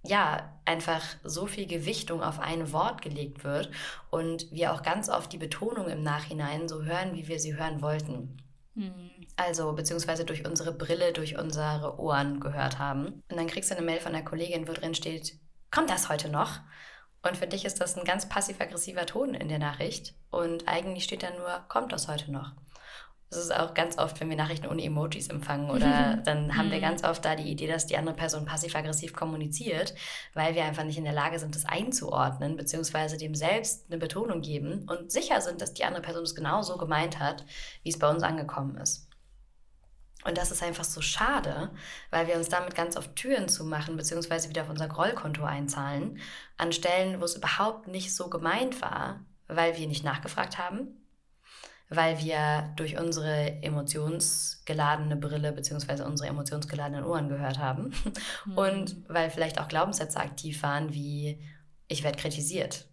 [0.07, 3.69] ja, einfach so viel Gewichtung auf ein Wort gelegt wird
[4.09, 7.81] und wir auch ganz oft die Betonung im Nachhinein so hören, wie wir sie hören
[7.81, 8.37] wollten.
[8.73, 9.11] Mhm.
[9.37, 13.23] Also, beziehungsweise durch unsere Brille, durch unsere Ohren gehört haben.
[13.29, 15.37] Und dann kriegst du eine Mail von der Kollegin, wo drin steht,
[15.71, 16.59] kommt das heute noch?
[17.21, 20.13] Und für dich ist das ein ganz passiv-aggressiver Ton in der Nachricht.
[20.29, 22.53] Und eigentlich steht da nur, kommt das heute noch?
[23.35, 26.77] Das ist auch ganz oft, wenn wir Nachrichten ohne Emojis empfangen oder dann haben wir
[26.77, 26.83] mhm.
[26.83, 29.93] ganz oft da die Idee, dass die andere Person passiv-aggressiv kommuniziert,
[30.33, 34.41] weil wir einfach nicht in der Lage sind, das einzuordnen, beziehungsweise dem selbst eine Betonung
[34.41, 37.45] geben und sicher sind, dass die andere Person es genau so gemeint hat,
[37.83, 39.09] wie es bei uns angekommen ist.
[40.23, 41.71] Und das ist einfach so schade,
[42.09, 46.19] weil wir uns damit ganz oft Türen zumachen, beziehungsweise wieder auf unser Grollkonto einzahlen,
[46.57, 51.04] an Stellen, wo es überhaupt nicht so gemeint war, weil wir nicht nachgefragt haben,
[51.89, 57.93] weil wir durch unsere emotionsgeladene Brille beziehungsweise unsere emotionsgeladenen Ohren gehört haben
[58.45, 58.57] mhm.
[58.57, 61.39] und weil vielleicht auch Glaubenssätze aktiv waren wie
[61.87, 62.85] ich werde kritisiert.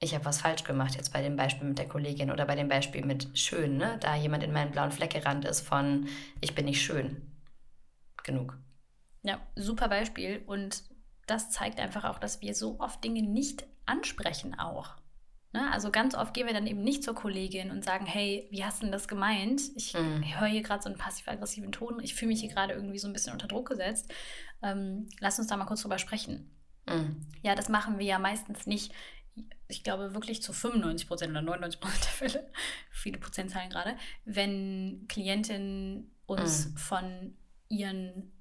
[0.00, 2.68] Ich habe was falsch gemacht, jetzt bei dem Beispiel mit der Kollegin oder bei dem
[2.68, 3.98] Beispiel mit schön, ne?
[4.00, 6.08] da jemand in meinen blauen Fleck gerannt ist von
[6.40, 7.30] ich bin nicht schön.
[8.24, 8.58] Genug.
[9.22, 10.82] Ja, super Beispiel und
[11.26, 14.96] das zeigt einfach auch, dass wir so oft Dinge nicht ansprechen auch.
[15.52, 15.70] Ne?
[15.70, 18.80] Also ganz oft gehen wir dann eben nicht zur Kollegin und sagen, hey, wie hast
[18.80, 19.60] du denn das gemeint?
[19.76, 20.22] Ich mm.
[20.38, 23.12] höre hier gerade so einen passiv-aggressiven Ton, ich fühle mich hier gerade irgendwie so ein
[23.12, 24.12] bisschen unter Druck gesetzt.
[24.62, 26.50] Ähm, lass uns da mal kurz drüber sprechen.
[26.86, 27.20] Mm.
[27.42, 28.94] Ja, das machen wir ja meistens nicht.
[29.68, 32.50] Ich glaube wirklich zu 95 Prozent oder 99 Prozent der Fälle,
[32.90, 36.76] viele Prozentzahlen gerade, wenn Klientinnen uns mm.
[36.76, 37.36] von
[37.68, 38.32] ihren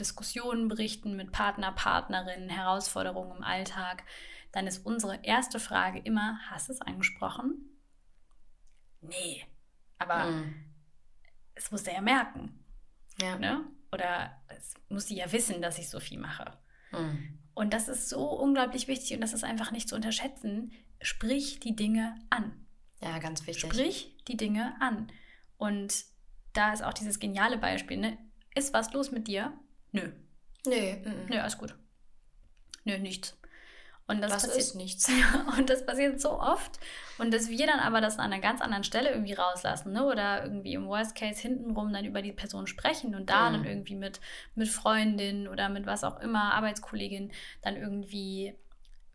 [0.00, 4.04] Diskussionen berichten mit Partner, Partnerinnen, Herausforderungen im Alltag,
[4.52, 7.78] dann ist unsere erste Frage immer, hast du es angesprochen?
[9.00, 9.44] Nee.
[9.98, 10.54] Aber mhm.
[11.54, 12.64] es muss der ja merken.
[13.20, 13.38] Ja.
[13.38, 13.64] Ne?
[13.90, 16.58] Oder es muss sie ja wissen, dass ich so viel mache.
[16.92, 17.38] Mhm.
[17.54, 20.72] Und das ist so unglaublich wichtig und das ist einfach nicht zu unterschätzen.
[21.00, 22.66] Sprich die Dinge an.
[23.00, 23.70] Ja, ganz wichtig.
[23.70, 25.10] Sprich die Dinge an.
[25.56, 26.04] Und
[26.52, 28.18] da ist auch dieses geniale Beispiel, ne?
[28.54, 29.52] Ist was los mit dir?
[29.92, 30.12] Nö.
[30.66, 31.26] Nö, mhm.
[31.28, 31.74] Nö, alles gut.
[32.84, 33.36] Nö, nichts.
[34.16, 35.10] Und das, das passiert, ist nichts.
[35.58, 36.78] und das passiert so oft.
[37.18, 40.04] Und dass wir dann aber das an einer ganz anderen Stelle irgendwie rauslassen, ne?
[40.04, 43.52] Oder irgendwie im Worst Case hintenrum dann über die Person sprechen und da Mhm.
[43.54, 44.20] dann irgendwie mit,
[44.54, 48.54] mit Freundin oder mit was auch immer, Arbeitskollegin, dann irgendwie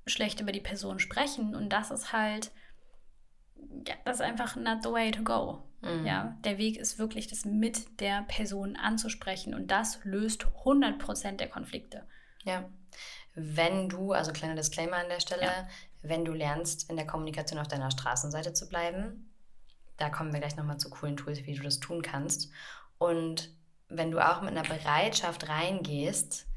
[0.06, 1.56] schlecht über die Person sprechen.
[1.56, 2.52] Und das ist halt,
[3.88, 5.64] ja, das ist einfach not the way to go.
[5.82, 6.06] Mhm.
[6.06, 11.50] Ja, der Weg ist wirklich, das mit der Person anzusprechen und das löst 100% der
[11.50, 12.04] Konflikte.
[12.44, 12.70] Ja.
[13.40, 15.68] Wenn du, also kleiner Disclaimer an der Stelle, Ja.
[16.02, 19.32] wenn du lernst, in der Kommunikation auf deiner Straßenseite zu bleiben,
[19.98, 22.50] da kommen wir gleich nochmal zu coolen Tools, wie du das tun kannst.
[22.98, 23.52] Und
[23.90, 26.48] wenn du auch mit einer Bereitschaft reingehst,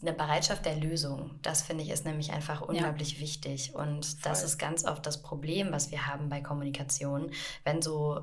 [0.00, 3.74] eine Bereitschaft der Lösung, das finde ich ist nämlich einfach unglaublich wichtig.
[3.74, 4.46] Und das Voll.
[4.48, 7.30] ist ganz oft das Problem, was wir haben bei Kommunikation,
[7.64, 8.20] wenn so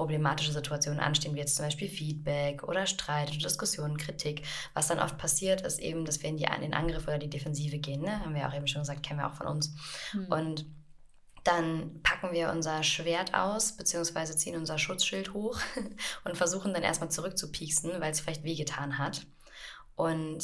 [0.00, 4.46] problematische Situationen anstehen, wie jetzt zum Beispiel Feedback oder Streit oder Diskussionen, Kritik.
[4.72, 7.28] Was dann oft passiert, ist eben, dass wir in, die, in den Angriff oder die
[7.28, 8.00] Defensive gehen.
[8.00, 8.18] Ne?
[8.20, 9.74] Haben wir auch eben schon gesagt, kennen wir auch von uns.
[10.12, 10.26] Hm.
[10.32, 10.64] Und
[11.44, 15.60] dann packen wir unser Schwert aus, beziehungsweise ziehen unser Schutzschild hoch
[16.24, 19.26] und versuchen dann erstmal zurückzupieksen, weil es vielleicht wehgetan hat.
[19.96, 20.42] Und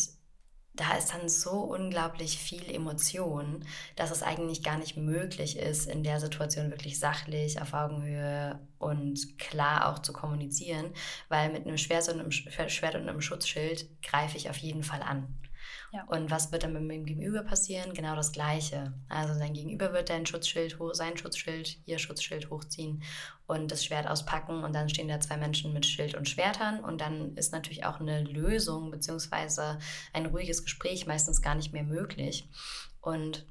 [0.76, 3.64] da ist dann so unglaublich viel Emotion,
[3.96, 9.38] dass es eigentlich gar nicht möglich ist, in der Situation wirklich sachlich, auf Augenhöhe und
[9.38, 10.92] klar auch zu kommunizieren,
[11.28, 15.34] weil mit einem Schwert und einem, Schutzschild greife ich auf jeden Fall an.
[15.92, 16.04] Ja.
[16.08, 17.94] Und was wird dann mit dem Gegenüber passieren?
[17.94, 18.92] Genau das Gleiche.
[19.08, 23.02] Also sein Gegenüber wird dein Schutzschild, sein Schutzschild, ihr Schutzschild hochziehen
[23.46, 27.00] und das Schwert auspacken und dann stehen da zwei Menschen mit Schild und Schwertern und
[27.00, 29.78] dann ist natürlich auch eine Lösung beziehungsweise
[30.12, 32.48] ein ruhiges Gespräch meistens gar nicht mehr möglich.
[33.00, 33.46] Und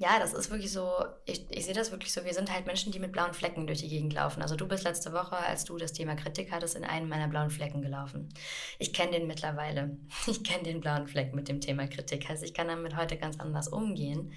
[0.00, 0.90] ja, das ist wirklich so,
[1.26, 3.80] ich, ich sehe das wirklich so, wir sind halt Menschen, die mit blauen Flecken durch
[3.80, 4.40] die Gegend laufen.
[4.40, 7.50] Also du bist letzte Woche, als du das Thema Kritik hattest, in einen meiner blauen
[7.50, 8.32] Flecken gelaufen.
[8.78, 9.98] Ich kenne den mittlerweile.
[10.26, 12.26] Ich kenne den blauen Fleck mit dem Thema Kritik.
[12.30, 14.32] Heißt, ich kann damit heute ganz anders umgehen.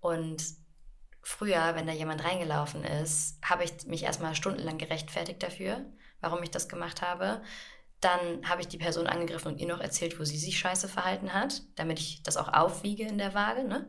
[0.00, 0.42] Und
[1.22, 5.84] früher, wenn da jemand reingelaufen ist, habe ich mich erstmal stundenlang gerechtfertigt dafür,
[6.20, 7.42] warum ich das gemacht habe.
[8.00, 11.32] Dann habe ich die Person angegriffen und ihr noch erzählt, wo sie sich scheiße verhalten
[11.32, 13.62] hat, damit ich das auch aufwiege in der Waage.
[13.62, 13.88] Ne?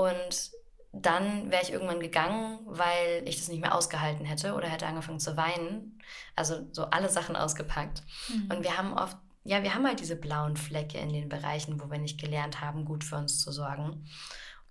[0.00, 0.52] Und
[0.92, 5.20] dann wäre ich irgendwann gegangen, weil ich das nicht mehr ausgehalten hätte oder hätte angefangen
[5.20, 6.00] zu weinen.
[6.36, 8.02] Also so alle Sachen ausgepackt.
[8.28, 8.48] Hm.
[8.50, 11.90] Und wir haben oft, ja, wir haben halt diese blauen Flecke in den Bereichen, wo
[11.90, 14.06] wir nicht gelernt haben, gut für uns zu sorgen.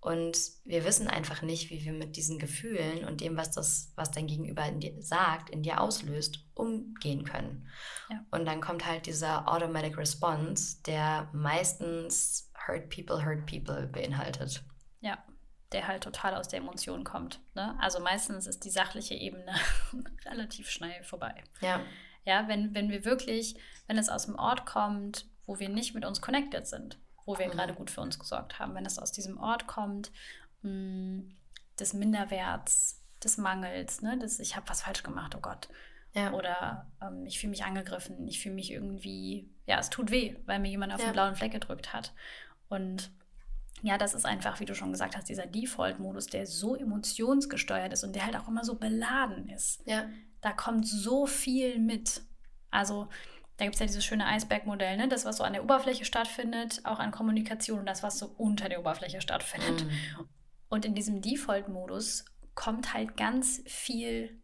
[0.02, 4.10] Und wir wissen einfach nicht, wie wir mit diesen Gefühlen und dem, was das, was
[4.10, 7.68] dein Gegenüber in dir sagt, in dir auslöst, umgehen können.
[8.10, 8.26] Ja.
[8.32, 14.64] Und dann kommt halt dieser Automatic Response, der meistens Hurt People, Hurt People beinhaltet.
[15.02, 15.18] Ja,
[15.72, 17.40] der halt total aus der Emotion kommt.
[17.54, 17.78] Ne?
[17.80, 19.54] Also meistens ist die sachliche Ebene
[20.26, 21.44] relativ schnell vorbei.
[21.62, 21.82] Ja,
[22.26, 23.56] Ja, wenn, wenn wir wirklich,
[23.88, 27.48] wenn es aus dem Ort kommt, wo wir nicht mit uns connected sind, wo wir
[27.48, 27.52] Mhm.
[27.52, 30.12] gerade gut für uns gesorgt haben, wenn es aus diesem Ort kommt,
[30.64, 31.24] mh,
[31.80, 35.70] des Minderwerts, des Mangels, ne, des ich habe was falsch gemacht, oh Gott.
[36.14, 40.36] ja, Oder ähm, ich fühle mich angegriffen, ich fühle mich irgendwie, ja, es tut weh,
[40.46, 41.08] weil mir jemand auf Ja.
[41.08, 42.14] den blauen Fleck gedrückt hat.
[42.70, 43.12] Und
[43.82, 48.04] ja, das ist einfach, wie du schon gesagt hast, dieser Default-Modus, der so emotionsgesteuert ist
[48.04, 50.10] und der halt auch immer so beladen ist ja,
[50.42, 52.22] da kommt so viel mit.
[52.72, 53.10] Also
[53.58, 55.08] da gibt es ja dieses schöne Eisbergmodell, ne?
[55.10, 58.70] das, was so an der Oberfläche stattfindet, auch an Kommunikation und das, was so unter
[58.70, 59.84] der Oberfläche stattfindet.
[59.86, 60.30] Mhm.
[60.70, 64.42] Und in diesem Default-Modus kommt halt ganz viel,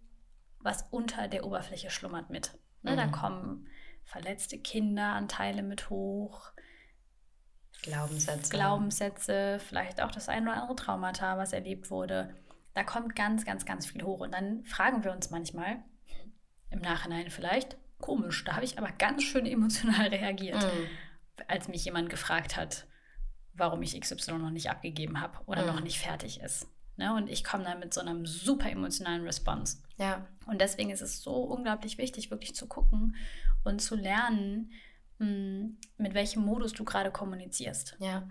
[0.60, 2.58] was unter der Oberfläche schlummert mit.
[2.82, 2.96] Ne?
[2.96, 3.12] Da Mhm.
[3.12, 3.68] kommen
[4.04, 6.52] verletzte Kinderanteile mit hoch,
[7.86, 8.50] Glaubenssätze.
[8.52, 12.36] Glaubenssätze, vielleicht auch das ein oder andere Traumata, was erlebt wurde.
[12.74, 14.20] Da kommt ganz, ganz, ganz viel hoch.
[14.20, 15.78] Und dann fragen wir uns manchmal,
[16.70, 20.88] im Nachhinein vielleicht, komisch, da habe ich aber ganz schön emotional reagiert, Mhm.
[21.48, 22.86] als mich jemand gefragt hat,
[23.54, 25.68] warum ich XY noch nicht abgegeben habe oder Mhm.
[25.68, 26.68] noch nicht fertig ist.
[26.98, 27.14] Ne?
[27.14, 29.78] Und ich komme dann mit so einem super emotionalen Response.
[29.98, 33.16] Ja, Und deswegen ist es so unglaublich wichtig, wirklich zu gucken
[33.64, 34.72] und zu lernen,
[35.20, 37.96] mh, mit welchem Modus du gerade kommunizierst.
[38.00, 38.28] Ja.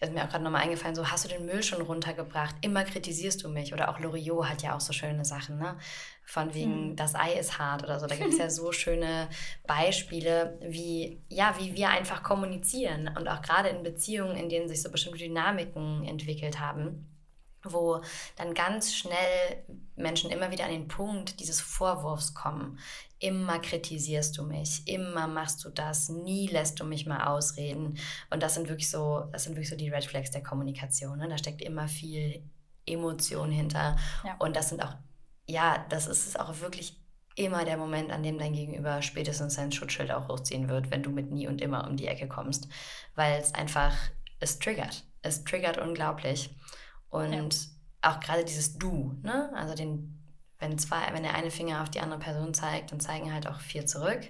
[0.00, 2.82] Das ist mir auch gerade nochmal eingefallen, so hast du den Müll schon runtergebracht, immer
[2.82, 3.72] kritisierst du mich.
[3.72, 5.78] Oder auch Loriot hat ja auch so schöne Sachen, ne?
[6.26, 6.96] Von wegen, Hm.
[6.96, 8.06] das Ei ist hart oder so.
[8.08, 9.28] Da gibt es ja so schöne
[9.68, 13.08] Beispiele, wie, ja, wie wir einfach kommunizieren.
[13.16, 17.06] Und auch gerade in Beziehungen, in denen sich so bestimmte Dynamiken entwickelt haben.
[17.64, 18.00] Wo
[18.36, 19.64] dann ganz schnell
[19.96, 22.78] Menschen immer wieder an den Punkt dieses Vorwurfs kommen.
[23.18, 27.98] Immer kritisierst du mich, immer machst du das, nie lässt du mich mal ausreden.
[28.30, 31.18] Und das sind wirklich so, das sind wirklich so die Red Flags der Kommunikation.
[31.18, 31.28] Ne?
[31.28, 32.48] Da steckt immer viel
[32.86, 33.96] Emotion hinter.
[34.24, 34.36] Ja.
[34.38, 34.94] Und das sind auch,
[35.46, 37.00] ja, das ist auch wirklich
[37.34, 41.10] immer der Moment, an dem dein Gegenüber spätestens sein Schutzschild auch hochziehen wird, wenn du
[41.10, 42.68] mit nie und immer um die Ecke kommst.
[43.14, 43.94] Weil es einfach,
[44.40, 45.04] es triggert.
[45.22, 46.54] Es triggert unglaublich.
[47.10, 47.40] Und ja.
[48.02, 49.50] auch gerade dieses Du, ne?
[49.54, 50.18] Also den,
[50.58, 53.60] wenn zwei, wenn der eine Finger auf die andere Person zeigt, dann zeigen halt auch
[53.60, 54.20] vier zurück.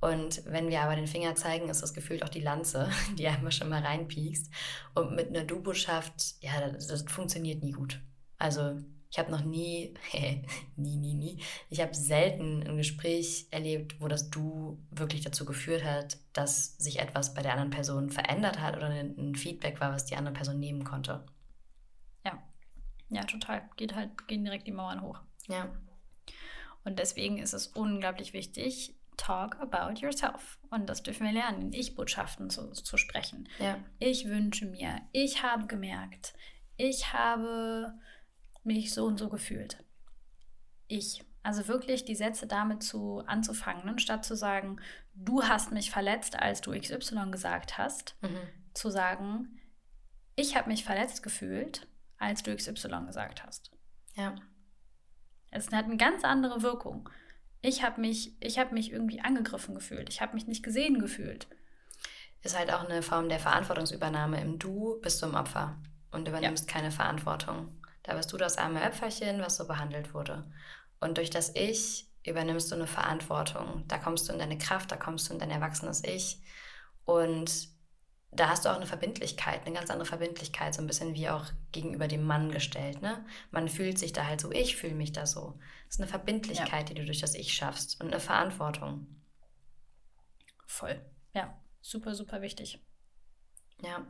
[0.00, 3.52] Und wenn wir aber den Finger zeigen, ist das gefühlt auch die Lanze, die einfach
[3.52, 4.50] schon mal reinpiekst.
[4.94, 8.00] Und mit einer Du-Botschaft, ja, das, das funktioniert nie gut.
[8.36, 8.80] Also
[9.12, 9.94] ich habe noch nie,
[10.76, 15.84] nie, nie, nie, ich habe selten ein Gespräch erlebt, wo das Du wirklich dazu geführt
[15.84, 20.06] hat, dass sich etwas bei der anderen Person verändert hat oder ein Feedback war, was
[20.06, 21.24] die andere Person nehmen konnte.
[23.12, 23.68] Ja, total.
[23.76, 25.20] Geht halt, gehen direkt die Mauern hoch.
[25.48, 25.70] Ja.
[26.84, 30.58] Und deswegen ist es unglaublich wichtig, talk about yourself.
[30.70, 33.48] Und das dürfen wir lernen, in Ich-Botschaften zu, zu sprechen.
[33.58, 33.78] Ja.
[33.98, 36.34] Ich wünsche mir, ich habe gemerkt,
[36.76, 37.94] ich habe
[38.64, 39.84] mich so und so gefühlt.
[40.88, 41.24] Ich.
[41.44, 43.98] Also wirklich die Sätze damit zu anzufangen, ne?
[43.98, 44.80] statt zu sagen,
[45.14, 48.38] du hast mich verletzt, als du XY gesagt hast, mhm.
[48.74, 49.58] zu sagen,
[50.36, 51.88] ich habe mich verletzt gefühlt
[52.22, 53.70] als du XY gesagt hast.
[54.14, 54.36] Ja.
[55.50, 57.08] Es hat eine ganz andere Wirkung.
[57.60, 60.08] Ich habe mich, hab mich irgendwie angegriffen gefühlt.
[60.08, 61.48] Ich habe mich nicht gesehen gefühlt.
[62.42, 64.40] Ist halt auch eine Form der Verantwortungsübernahme.
[64.40, 65.76] Im Du bist du im Opfer
[66.10, 66.72] und übernimmst ja.
[66.72, 67.80] keine Verantwortung.
[68.02, 70.50] Da bist du das arme Öpferchen, was so behandelt wurde.
[71.00, 73.84] Und durch das Ich übernimmst du eine Verantwortung.
[73.88, 76.40] Da kommst du in deine Kraft, da kommst du in dein erwachsenes Ich.
[77.04, 77.71] Und
[78.34, 81.44] da hast du auch eine Verbindlichkeit, eine ganz andere Verbindlichkeit, so ein bisschen wie auch
[81.70, 83.02] gegenüber dem Mann gestellt.
[83.02, 83.24] Ne?
[83.50, 85.58] Man fühlt sich da halt so, ich fühle mich da so.
[85.86, 86.82] Das ist eine Verbindlichkeit, ja.
[86.82, 89.06] die du durch das Ich schaffst und eine Verantwortung.
[90.66, 90.98] Voll.
[91.34, 92.82] Ja, super, super wichtig.
[93.82, 94.06] Ja.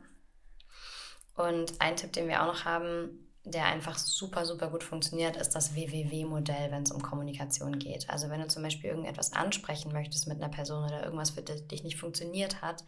[1.35, 5.49] Und ein Tipp, den wir auch noch haben, der einfach super, super gut funktioniert, ist
[5.49, 8.09] das WWW-Modell, wenn es um Kommunikation geht.
[8.09, 11.83] Also wenn du zum Beispiel irgendetwas ansprechen möchtest mit einer Person oder irgendwas für dich
[11.83, 12.85] nicht funktioniert hat,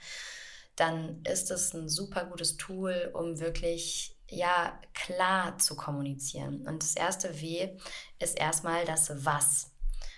[0.75, 6.65] dann ist es ein super gutes Tool, um wirklich ja klar zu kommunizieren.
[6.67, 7.77] Und das erste W
[8.19, 9.71] ist erstmal das Was.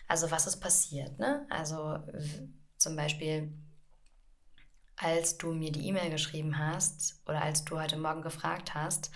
[0.08, 1.20] Also was ist passiert.
[1.20, 1.46] Ne?
[1.50, 2.00] Also
[2.78, 3.54] zum Beispiel,
[4.96, 9.12] als du mir die E-Mail geschrieben hast oder als du heute Morgen gefragt hast,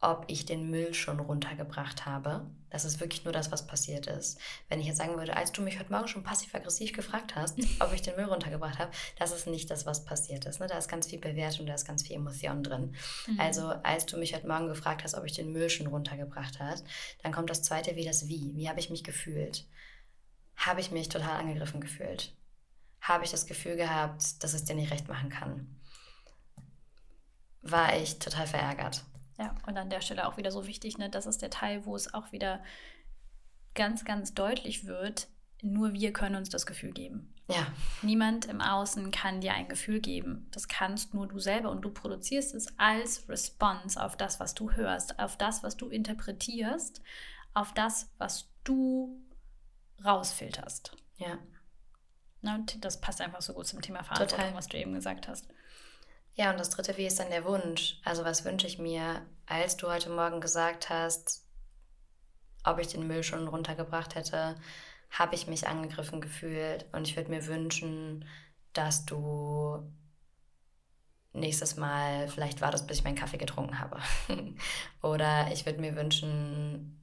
[0.00, 2.50] ob ich den Müll schon runtergebracht habe.
[2.70, 4.38] Das ist wirklich nur das, was passiert ist.
[4.68, 7.92] Wenn ich jetzt sagen würde, als du mich heute Morgen schon passiv-aggressiv gefragt hast, ob
[7.92, 10.60] ich den Müll runtergebracht habe, das ist nicht das, was passiert ist.
[10.60, 10.66] Ne?
[10.66, 12.94] Da ist ganz viel Bewertung, da ist ganz viel Emotion drin.
[13.26, 13.40] Mhm.
[13.40, 16.80] Also als du mich heute Morgen gefragt hast, ob ich den Müll schon runtergebracht habe,
[17.22, 18.54] dann kommt das zweite wie das Wie.
[18.56, 19.66] Wie habe ich mich gefühlt?
[20.56, 22.34] Habe ich mich total angegriffen gefühlt?
[23.00, 25.76] Habe ich das Gefühl gehabt, dass es dir nicht recht machen kann?
[27.62, 29.04] War ich total verärgert?
[29.38, 31.94] Ja, und an der Stelle auch wieder so wichtig, ne, das ist der Teil, wo
[31.94, 32.62] es auch wieder
[33.74, 35.28] ganz, ganz deutlich wird,
[35.62, 37.34] nur wir können uns das Gefühl geben.
[37.48, 37.66] Ja.
[38.02, 40.48] Niemand im Außen kann dir ein Gefühl geben.
[40.50, 44.72] Das kannst nur du selber und du produzierst es als Response auf das, was du
[44.72, 47.00] hörst, auf das, was du interpretierst,
[47.54, 49.22] auf das, was du
[50.04, 50.96] rausfilterst.
[51.18, 51.38] Ja.
[52.42, 54.54] Na, und das passt einfach so gut zum Thema Verantwortung, Total.
[54.54, 55.48] was du eben gesagt hast.
[56.36, 57.98] Ja, und das dritte, wie ist dann der Wunsch?
[58.04, 61.42] Also was wünsche ich mir, als du heute Morgen gesagt hast,
[62.62, 64.56] ob ich den Müll schon runtergebracht hätte,
[65.10, 68.26] habe ich mich angegriffen gefühlt und ich würde mir wünschen,
[68.74, 69.90] dass du
[71.32, 73.98] nächstes Mal vielleicht wartest, bis ich meinen Kaffee getrunken habe.
[75.02, 77.00] Oder ich würde mir wünschen,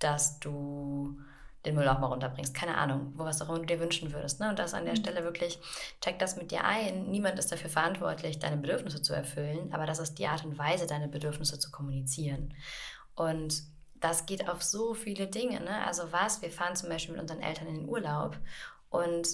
[0.00, 1.20] dass du
[1.64, 2.54] den Müll auch mal runterbringst.
[2.54, 4.40] Keine Ahnung, wo was auch immer du dir wünschen würdest.
[4.40, 4.48] Ne?
[4.48, 4.98] Und das an der mhm.
[4.98, 5.58] Stelle wirklich,
[6.00, 7.10] check das mit dir ein.
[7.10, 10.86] Niemand ist dafür verantwortlich, deine Bedürfnisse zu erfüllen, aber das ist die Art und Weise,
[10.86, 12.54] deine Bedürfnisse zu kommunizieren.
[13.14, 13.62] Und
[13.94, 15.60] das geht auf so viele Dinge.
[15.60, 15.86] Ne?
[15.86, 18.36] Also was, wir fahren zum Beispiel mit unseren Eltern in den Urlaub
[18.90, 19.28] und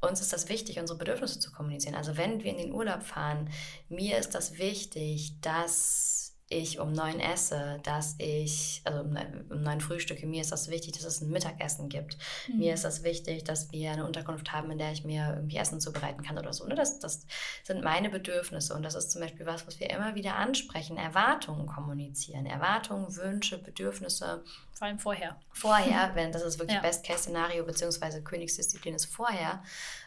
[0.00, 1.94] uns ist das wichtig, unsere Bedürfnisse zu kommunizieren.
[1.94, 3.48] Also wenn wir in den Urlaub fahren,
[3.88, 6.21] mir ist das wichtig, dass
[6.52, 9.16] ich um neun esse, dass ich, also um,
[9.48, 12.16] neun frühstücke, mir ist das wichtig, dass es ein Mittagessen gibt.
[12.48, 12.58] Mhm.
[12.58, 15.80] Mir ist das wichtig, dass wir eine Unterkunft haben, in der ich mir irgendwie Essen
[15.80, 16.66] zubereiten kann oder so.
[16.66, 16.74] Ne?
[16.74, 17.26] Das, das
[17.64, 20.96] sind meine Bedürfnisse und das ist zum Beispiel was, was wir immer wieder ansprechen.
[20.96, 22.46] Erwartungen kommunizieren.
[22.46, 24.44] Erwartungen, Wünsche, Bedürfnisse.
[24.74, 25.40] Vor allem vorher.
[25.52, 26.82] Vorher, wenn das ist wirklich ja.
[26.82, 29.62] Best-Case-Szenario, beziehungsweise Königsdisziplin ist vorher,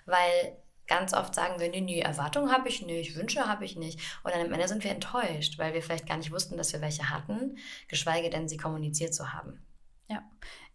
[0.06, 0.58] weil
[0.88, 4.00] Ganz oft sagen wir, nee, nee, Erwartungen habe ich nicht, Wünsche habe ich nicht.
[4.24, 6.82] Und dann am Ende sind wir enttäuscht, weil wir vielleicht gar nicht wussten, dass wir
[6.82, 7.58] welche hatten,
[7.88, 9.66] geschweige denn sie kommuniziert zu haben.
[10.08, 10.24] Ja.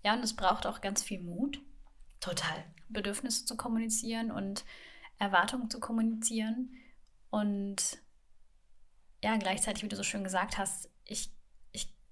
[0.02, 1.60] Ja, und es braucht auch ganz viel Mut.
[2.20, 2.64] Total.
[2.88, 4.64] Bedürfnisse zu kommunizieren und
[5.18, 6.74] Erwartungen zu kommunizieren.
[7.30, 7.98] Und
[9.22, 11.30] ja, gleichzeitig, wie du so schön gesagt hast, ich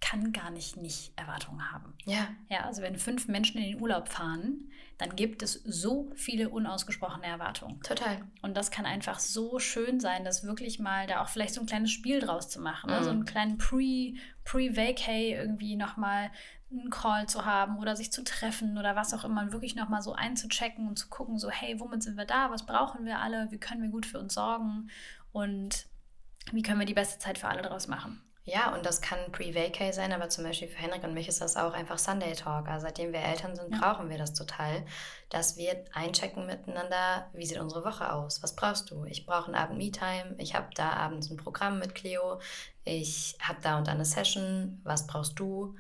[0.08, 1.92] kann gar nicht nicht Erwartungen haben.
[2.06, 2.28] Ja.
[2.48, 7.26] Ja, also wenn fünf Menschen in den Urlaub fahren, dann gibt es so viele unausgesprochene
[7.26, 7.80] Erwartungen.
[7.82, 8.22] Total.
[8.40, 11.66] Und das kann einfach so schön sein, das wirklich mal da auch vielleicht so ein
[11.66, 12.90] kleines Spiel draus zu machen.
[12.90, 13.00] Ne?
[13.00, 13.04] Mhm.
[13.04, 16.30] So einen kleinen Pre, Pre-Vacay irgendwie nochmal
[16.70, 20.00] einen Call zu haben oder sich zu treffen oder was auch immer und wirklich nochmal
[20.00, 23.50] so einzuchecken und zu gucken, so hey, womit sind wir da, was brauchen wir alle,
[23.50, 24.88] wie können wir gut für uns sorgen
[25.32, 25.86] und
[26.52, 28.22] wie können wir die beste Zeit für alle daraus machen.
[28.50, 31.58] Ja, und das kann Pre-Vacay sein, aber zum Beispiel für Henrik und mich ist das
[31.58, 32.66] auch einfach Sunday Talk.
[32.66, 33.78] Also seitdem wir Eltern sind, ja.
[33.78, 34.86] brauchen wir das total,
[35.28, 38.42] dass wir einchecken miteinander, wie sieht unsere Woche aus?
[38.42, 39.04] Was brauchst du?
[39.04, 42.40] Ich brauche einen Abend Me-Time, ich habe da abends ein Programm mit Cleo,
[42.84, 45.74] ich habe da und da eine Session, was brauchst du?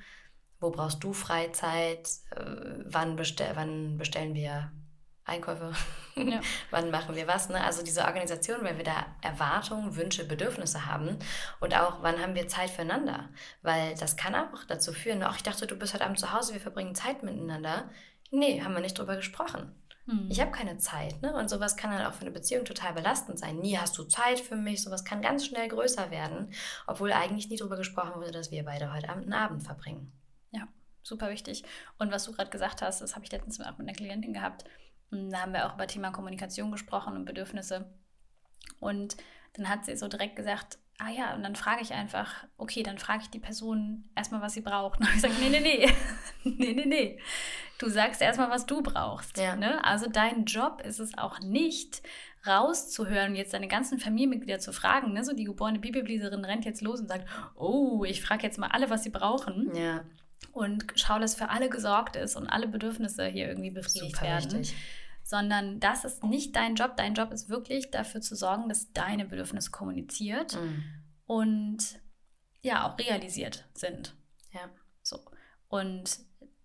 [0.60, 2.06] Wo brauchst du Freizeit?
[2.36, 2.44] Äh,
[2.84, 4.70] wann, bestell, wann bestellen wir
[5.28, 5.72] Einkäufe,
[6.16, 6.40] ja.
[6.70, 7.48] wann machen wir was.
[7.48, 7.62] Ne?
[7.62, 11.18] Also diese Organisation, weil wir da Erwartungen, Wünsche, Bedürfnisse haben
[11.60, 13.28] und auch, wann haben wir Zeit füreinander.
[13.62, 16.54] Weil das kann auch dazu führen, ach, ich dachte, du bist heute Abend zu Hause,
[16.54, 17.90] wir verbringen Zeit miteinander.
[18.30, 19.74] Nee, haben wir nicht drüber gesprochen.
[20.08, 20.28] Hm.
[20.30, 21.20] Ich habe keine Zeit.
[21.22, 21.34] Ne?
[21.34, 23.58] Und sowas kann dann auch für eine Beziehung total belastend sein.
[23.58, 24.82] Nie hast du Zeit für mich.
[24.82, 26.52] Sowas kann ganz schnell größer werden,
[26.86, 30.12] obwohl eigentlich nie drüber gesprochen wurde, dass wir beide heute Abend einen Abend verbringen.
[30.50, 30.66] Ja,
[31.02, 31.62] super wichtig.
[31.98, 34.64] Und was du gerade gesagt hast, das habe ich letztens auch mit einer Klientin gehabt
[35.10, 37.90] und da haben wir auch über Thema Kommunikation gesprochen und Bedürfnisse.
[38.80, 39.16] Und
[39.54, 42.98] dann hat sie so direkt gesagt, ah ja, und dann frage ich einfach, okay, dann
[42.98, 45.00] frage ich die Person erstmal, was sie braucht.
[45.00, 45.88] Und ich sage, nee, nee, nee,
[46.44, 47.20] nee, nee, nee.
[47.78, 49.38] Du sagst erstmal, was du brauchst.
[49.38, 49.54] Ja.
[49.54, 49.82] Ne?
[49.84, 52.02] Also dein Job ist es auch nicht,
[52.46, 55.12] rauszuhören und jetzt deine ganzen Familienmitglieder zu fragen.
[55.12, 55.24] Ne?
[55.24, 58.90] So die geborene Bibelleserin rennt jetzt los und sagt, oh, ich frage jetzt mal alle,
[58.90, 59.74] was sie brauchen.
[59.74, 60.04] Ja.
[60.52, 64.56] Und schau, dass für alle gesorgt ist und alle Bedürfnisse hier irgendwie befriedigt Super werden.
[64.58, 64.76] Richtig
[65.28, 66.96] sondern das ist nicht dein Job.
[66.96, 70.82] Dein Job ist wirklich dafür zu sorgen, dass deine Bedürfnisse kommuniziert mhm.
[71.26, 72.00] und
[72.62, 74.16] ja auch realisiert sind.
[74.52, 74.70] Ja.
[75.02, 75.20] So.
[75.68, 76.18] Und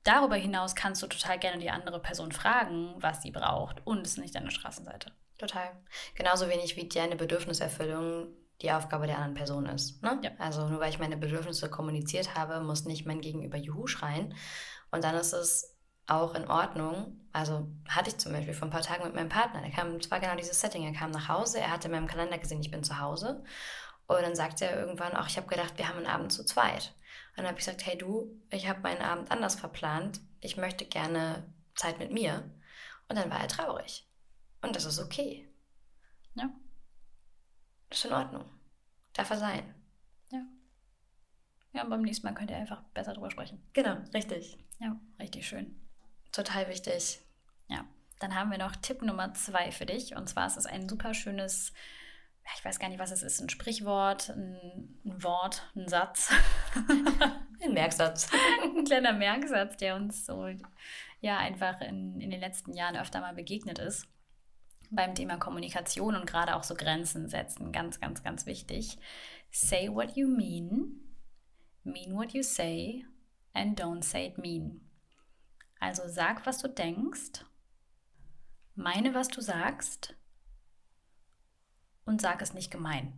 [0.03, 4.13] darüber hinaus kannst du total gerne die andere Person fragen, was sie braucht und es
[4.13, 5.11] ist nicht deine Straßenseite.
[5.37, 5.71] Total.
[6.15, 8.33] Genauso wenig wie deine Bedürfniserfüllung
[8.63, 10.01] die Aufgabe der anderen Person ist.
[10.01, 10.19] Ne?
[10.23, 10.31] Ja.
[10.39, 14.33] Also nur weil ich meine Bedürfnisse kommuniziert habe, muss nicht mein Gegenüber Juhu schreien.
[14.91, 17.19] Und dann ist es auch in Ordnung.
[17.33, 19.61] Also hatte ich zum Beispiel vor ein paar Tagen mit meinem Partner.
[19.61, 20.83] Der kam, es war genau dieses Setting.
[20.83, 23.43] Er kam nach Hause, er hatte in meinem Kalender gesehen, ich bin zu Hause.
[24.07, 26.93] Und dann sagte er irgendwann auch, ich habe gedacht, wir haben einen Abend zu zweit.
[27.31, 30.21] Und dann habe ich gesagt, hey du, ich habe meinen Abend anders verplant.
[30.39, 32.49] Ich möchte gerne Zeit mit mir.
[33.09, 34.07] Und dann war er traurig.
[34.61, 35.49] Und das ist okay.
[36.35, 36.49] Ja.
[37.89, 38.45] Das ist in Ordnung.
[39.13, 39.75] Darf er sein.
[40.31, 40.45] Ja.
[41.73, 43.63] Ja, und beim nächsten Mal könnt ihr einfach besser drüber sprechen.
[43.73, 44.57] Genau, richtig.
[44.79, 45.79] Ja, richtig schön.
[46.31, 47.19] Total wichtig.
[47.67, 47.85] Ja,
[48.19, 50.15] dann haben wir noch Tipp Nummer zwei für dich.
[50.15, 51.73] Und zwar ist es ein super schönes,
[52.55, 56.31] ich weiß gar nicht, was es ist, ein Sprichwort, ein, ein Wort, ein Satz.
[57.61, 58.29] ein Merksatz.
[58.63, 60.47] ein kleiner Merksatz, der uns so
[61.21, 64.07] ja einfach in, in den letzten Jahren öfter mal begegnet ist.
[64.95, 67.71] Beim Thema Kommunikation und gerade auch so Grenzen setzen.
[67.71, 68.97] Ganz, ganz, ganz wichtig.
[69.51, 71.01] Say what you mean,
[71.83, 73.05] mean what you say,
[73.53, 74.81] and don't say it mean.
[75.79, 77.43] Also sag, was du denkst,
[78.75, 80.15] meine, was du sagst
[82.05, 83.13] und sag es nicht gemein.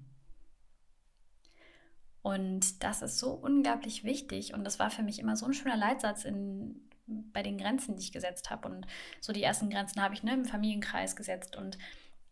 [2.22, 5.78] Und das ist so unglaublich wichtig und das war für mich immer so ein schöner
[5.78, 8.68] Leitsatz in, bei den Grenzen, die ich gesetzt habe.
[8.68, 8.88] Und
[9.22, 11.78] so die ersten Grenzen habe ich ne, im Familienkreis gesetzt und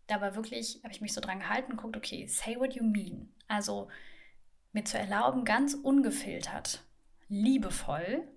[0.08, 3.34] da war wirklich, habe ich mich so dran gehalten, guckt, okay, say what you mean.
[3.48, 3.90] Also
[4.74, 6.84] mir zu erlauben, ganz ungefiltert,
[7.30, 8.28] liebevoll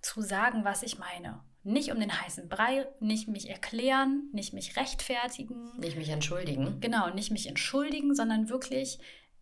[0.00, 1.40] zu sagen, was ich meine.
[1.62, 5.70] Nicht um den heißen Brei, nicht mich erklären, nicht mich rechtfertigen.
[5.78, 6.80] Nicht mich entschuldigen.
[6.80, 8.98] Genau, nicht mich entschuldigen, sondern wirklich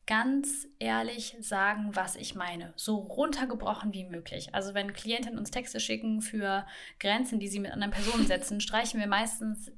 [0.06, 2.72] ganz ehrlich sagen, was ich meine.
[2.76, 4.54] So runtergebrochen wie möglich.
[4.54, 6.66] Also wenn Klientinnen uns Texte schicken für
[6.98, 9.70] Grenzen, die sie mit anderen Personen setzen, streichen wir meistens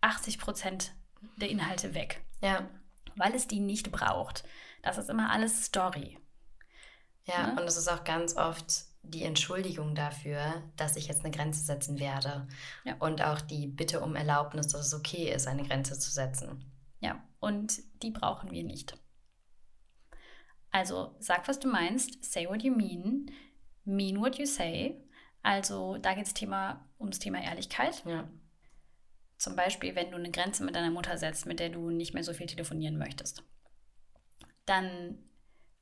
[0.00, 0.92] 80 Prozent
[1.36, 2.22] der Inhalte weg.
[2.42, 2.68] Ja.
[3.16, 4.44] Weil es die nicht braucht.
[4.82, 6.18] Das ist immer alles Story.
[7.24, 7.60] Ja, ne?
[7.60, 11.98] und es ist auch ganz oft die Entschuldigung dafür, dass ich jetzt eine Grenze setzen
[11.98, 12.46] werde.
[12.84, 12.96] Ja.
[12.98, 16.70] Und auch die Bitte um Erlaubnis, dass es okay ist, eine Grenze zu setzen.
[17.00, 18.98] Ja, und die brauchen wir nicht.
[20.74, 23.30] Also sag, was du meinst, say what you mean,
[23.84, 25.00] mean what you say.
[25.40, 28.04] Also da geht es Thema, ums Thema Ehrlichkeit.
[28.04, 28.28] Ja.
[29.38, 32.24] Zum Beispiel, wenn du eine Grenze mit deiner Mutter setzt, mit der du nicht mehr
[32.24, 33.44] so viel telefonieren möchtest.
[34.66, 35.18] Dann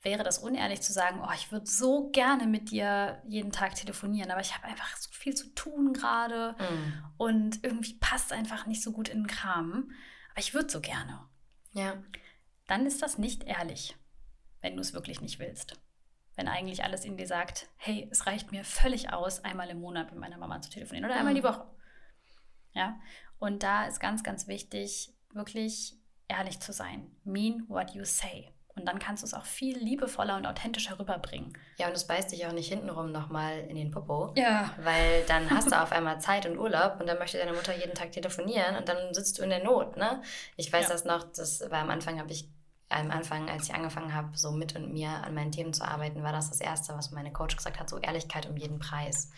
[0.03, 4.31] wäre das unehrlich zu sagen, oh, ich würde so gerne mit dir jeden Tag telefonieren,
[4.31, 7.05] aber ich habe einfach so viel zu tun gerade mm.
[7.17, 9.91] und irgendwie passt einfach nicht so gut in den Kram,
[10.33, 11.21] aber ich würde so gerne.
[11.73, 12.03] Ja.
[12.67, 13.97] Dann ist das nicht ehrlich,
[14.63, 15.79] wenn du es wirklich nicht willst.
[16.35, 20.11] Wenn eigentlich alles in dir sagt, hey, es reicht mir völlig aus, einmal im Monat
[20.11, 21.37] mit meiner Mama zu telefonieren oder einmal mm.
[21.37, 21.67] die Woche.
[22.73, 22.99] Ja,
[23.39, 25.95] und da ist ganz, ganz wichtig, wirklich
[26.29, 27.11] ehrlich zu sein.
[27.25, 28.55] Mean what you say.
[28.75, 31.53] Und dann kannst du es auch viel liebevoller und authentischer rüberbringen.
[31.77, 34.33] Ja, und es beißt dich auch nicht hintenrum nochmal in den Popo.
[34.35, 34.71] Ja.
[34.83, 37.95] Weil dann hast du auf einmal Zeit und Urlaub und dann möchte deine Mutter jeden
[37.95, 40.23] Tag telefonieren und dann sitzt du in der Not, ne?
[40.57, 40.93] Ich weiß ja.
[40.93, 42.49] das noch, das war am Anfang, habe ich
[42.93, 46.23] am Anfang, als ich angefangen habe, so mit und mir an meinen Themen zu arbeiten,
[46.23, 49.31] war das das Erste, was meine Coach gesagt hat, so Ehrlichkeit um jeden Preis.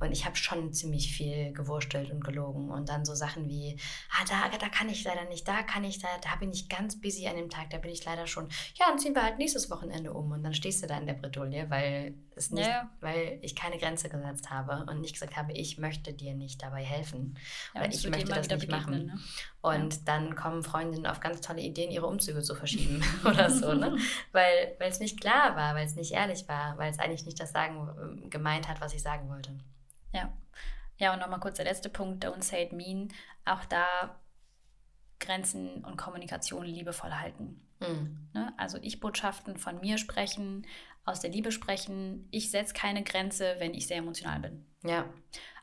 [0.00, 2.70] Und ich habe schon ziemlich viel gewurstelt und gelogen.
[2.70, 3.78] Und dann so Sachen wie,
[4.10, 7.00] ah, da, da kann ich leider nicht, da kann ich, da, da bin ich ganz
[7.00, 9.70] busy an dem Tag, da bin ich leider schon, ja, dann ziehen wir halt nächstes
[9.70, 10.32] Wochenende um.
[10.32, 12.90] Und dann stehst du da in der Bredouille, weil es nicht, ja.
[13.00, 16.82] weil ich keine Grenze gesetzt habe und nicht gesagt habe, ich möchte dir nicht dabei
[16.82, 17.38] helfen.
[17.74, 19.06] Ja, oder ich möchte das nicht machen.
[19.06, 19.18] Ne?
[19.60, 20.00] Und ja.
[20.06, 23.96] dann kommen Freundinnen auf ganz tolle Ideen, ihre Umzüge zu verschieben oder so, ne?
[24.32, 27.52] Weil es nicht klar war, weil es nicht ehrlich war, weil es eigentlich nicht das
[27.52, 29.52] sagen gemeint hat, was ich sagen wollte.
[30.12, 30.32] Ja.
[30.98, 33.08] Ja, und nochmal kurz der letzte Punkt, don't say it mean.
[33.44, 34.18] Auch da
[35.18, 37.60] Grenzen und Kommunikation liebevoll halten.
[37.80, 38.28] Mhm.
[38.32, 38.52] Ne?
[38.56, 40.66] Also Ich-Botschaften von mir sprechen,
[41.04, 42.28] aus der Liebe sprechen.
[42.30, 44.66] Ich setze keine Grenze, wenn ich sehr emotional bin.
[44.84, 45.08] Ja.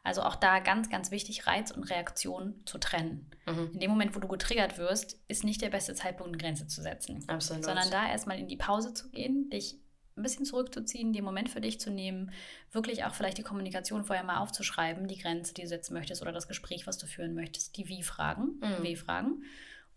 [0.03, 3.29] Also auch da ganz, ganz wichtig, Reiz und Reaktion zu trennen.
[3.45, 3.71] Mhm.
[3.73, 6.81] In dem Moment, wo du getriggert wirst, ist nicht der beste Zeitpunkt, eine Grenze zu
[6.81, 7.23] setzen.
[7.27, 7.65] Absolut.
[7.65, 9.77] Sondern da erstmal in die Pause zu gehen, dich
[10.15, 12.31] ein bisschen zurückzuziehen, den Moment für dich zu nehmen,
[12.71, 16.31] wirklich auch vielleicht die Kommunikation vorher mal aufzuschreiben, die Grenze, die du setzen möchtest oder
[16.31, 18.83] das Gespräch, was du führen möchtest, die Wie-Fragen, mhm.
[18.83, 19.43] W-Fragen.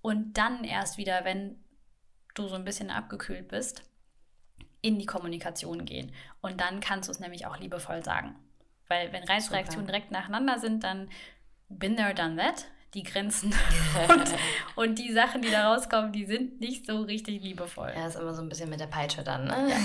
[0.03, 1.63] Und dann erst wieder, wenn
[2.35, 3.83] du so ein bisschen abgekühlt bist,
[4.83, 6.13] in die Kommunikation gehen.
[6.41, 8.37] Und dann kannst du es nämlich auch liebevoll sagen.
[8.89, 11.09] Weil wenn Reizreaktionen direkt nacheinander sind, dann
[11.69, 13.55] been there, done that die Grenzen
[14.09, 14.35] und,
[14.75, 17.93] und, die Sachen, die da rauskommen, die sind nicht so richtig liebevoll.
[17.95, 19.69] Ja, ist immer so ein bisschen mit der Peitsche dann, ne?
[19.71, 19.77] Ja.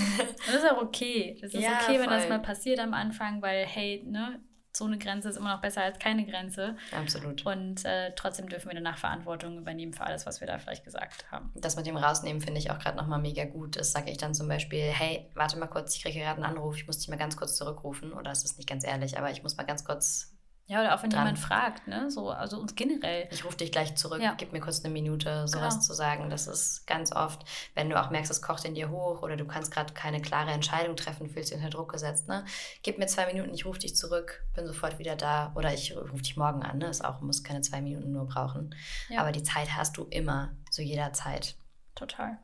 [0.46, 1.38] Das ist auch okay.
[1.40, 4.40] Das ist ja, okay, wenn das mal passiert am Anfang, weil, hey, ne,
[4.76, 6.76] so eine Grenze ist immer noch besser als keine Grenze.
[6.92, 7.44] Absolut.
[7.46, 11.30] Und äh, trotzdem dürfen wir danach Verantwortung übernehmen für alles, was wir da vielleicht gesagt
[11.30, 11.50] haben.
[11.54, 13.76] Das mit dem Rausnehmen finde ich auch gerade nochmal mega gut.
[13.76, 16.76] Das sage ich dann zum Beispiel, hey, warte mal kurz, ich kriege gerade einen Anruf,
[16.76, 18.12] ich muss dich mal ganz kurz zurückrufen.
[18.12, 20.35] Oder es ist nicht ganz ehrlich, aber ich muss mal ganz kurz
[20.68, 21.20] ja, oder auch wenn dran.
[21.20, 22.10] jemand fragt, ne?
[22.10, 23.28] So, also uns generell.
[23.30, 24.34] Ich rufe dich gleich zurück, ja.
[24.36, 25.86] gib mir kurz eine Minute, sowas genau.
[25.86, 26.28] zu sagen.
[26.28, 27.44] Das ist ganz oft,
[27.74, 30.50] wenn du auch merkst, es kocht in dir hoch oder du kannst gerade keine klare
[30.50, 32.44] Entscheidung treffen, fühlst dich unter Druck gesetzt, ne?
[32.82, 35.52] Gib mir zwei Minuten, ich rufe dich zurück, bin sofort wieder da.
[35.54, 36.88] Oder ich rufe dich morgen an, ne?
[36.88, 38.74] Ist auch, muss keine zwei Minuten nur brauchen.
[39.08, 39.20] Ja.
[39.20, 41.54] Aber die Zeit hast du immer, zu jeder Zeit.
[41.94, 42.38] Total.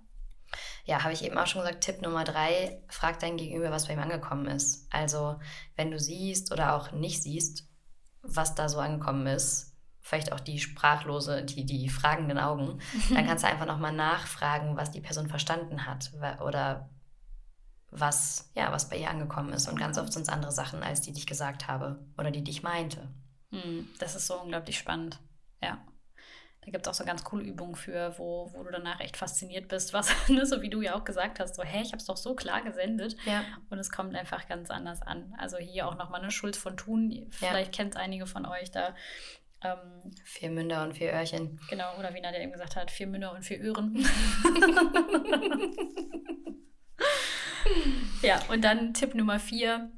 [0.84, 3.94] Ja, habe ich eben auch schon gesagt, Tipp Nummer drei, frag dein Gegenüber, was bei
[3.94, 4.86] ihm angekommen ist.
[4.90, 5.40] Also,
[5.76, 7.66] wenn du siehst oder auch nicht siehst,
[8.22, 12.80] was da so angekommen ist, vielleicht auch die sprachlose, die, die fragenden Augen,
[13.14, 16.88] dann kannst du einfach nochmal nachfragen, was die Person verstanden hat oder
[17.90, 19.68] was, ja, was bei ihr angekommen ist.
[19.68, 22.42] Und ganz oft sind es andere Sachen, als die, die ich gesagt habe oder die,
[22.42, 23.08] die ich meinte.
[23.50, 25.20] Hm, das ist so unglaublich spannend.
[25.62, 25.78] Ja.
[26.64, 29.66] Da gibt es auch so ganz coole Übungen für, wo, wo du danach echt fasziniert
[29.66, 32.04] bist, was, ne, so wie du ja auch gesagt hast, so, hey, ich habe es
[32.04, 33.44] doch so klar gesendet ja.
[33.68, 35.34] und es kommt einfach ganz anders an.
[35.38, 37.82] Also hier auch nochmal eine Schuld von Tun, vielleicht ja.
[37.82, 38.94] kennt einige von euch da.
[39.64, 41.60] Ähm, vier Münder und vier Öhrchen.
[41.68, 43.96] Genau, oder wie Nadja eben gesagt hat, vier Münder und vier Öhren.
[48.22, 49.90] ja, und dann Tipp Nummer vier,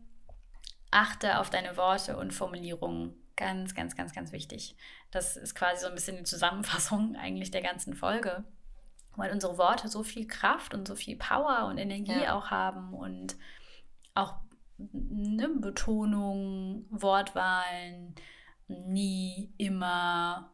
[0.90, 4.76] achte auf deine Worte und Formulierungen Ganz, ganz, ganz, ganz wichtig.
[5.10, 8.44] Das ist quasi so ein bisschen die Zusammenfassung eigentlich der ganzen Folge.
[9.16, 12.36] Weil unsere Worte so viel Kraft und so viel Power und Energie ja.
[12.36, 13.36] auch haben und
[14.14, 14.34] auch
[14.78, 18.14] eine Betonung, Wortwahlen,
[18.66, 20.50] nie, immer.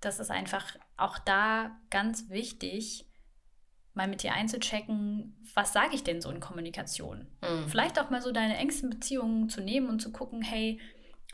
[0.00, 3.06] Das ist einfach auch da ganz wichtig,
[3.96, 7.26] mal mit dir einzuchecken, was sage ich denn so in Kommunikation?
[7.42, 7.68] Mhm.
[7.68, 10.78] Vielleicht auch mal so deine engsten Beziehungen zu nehmen und zu gucken, hey,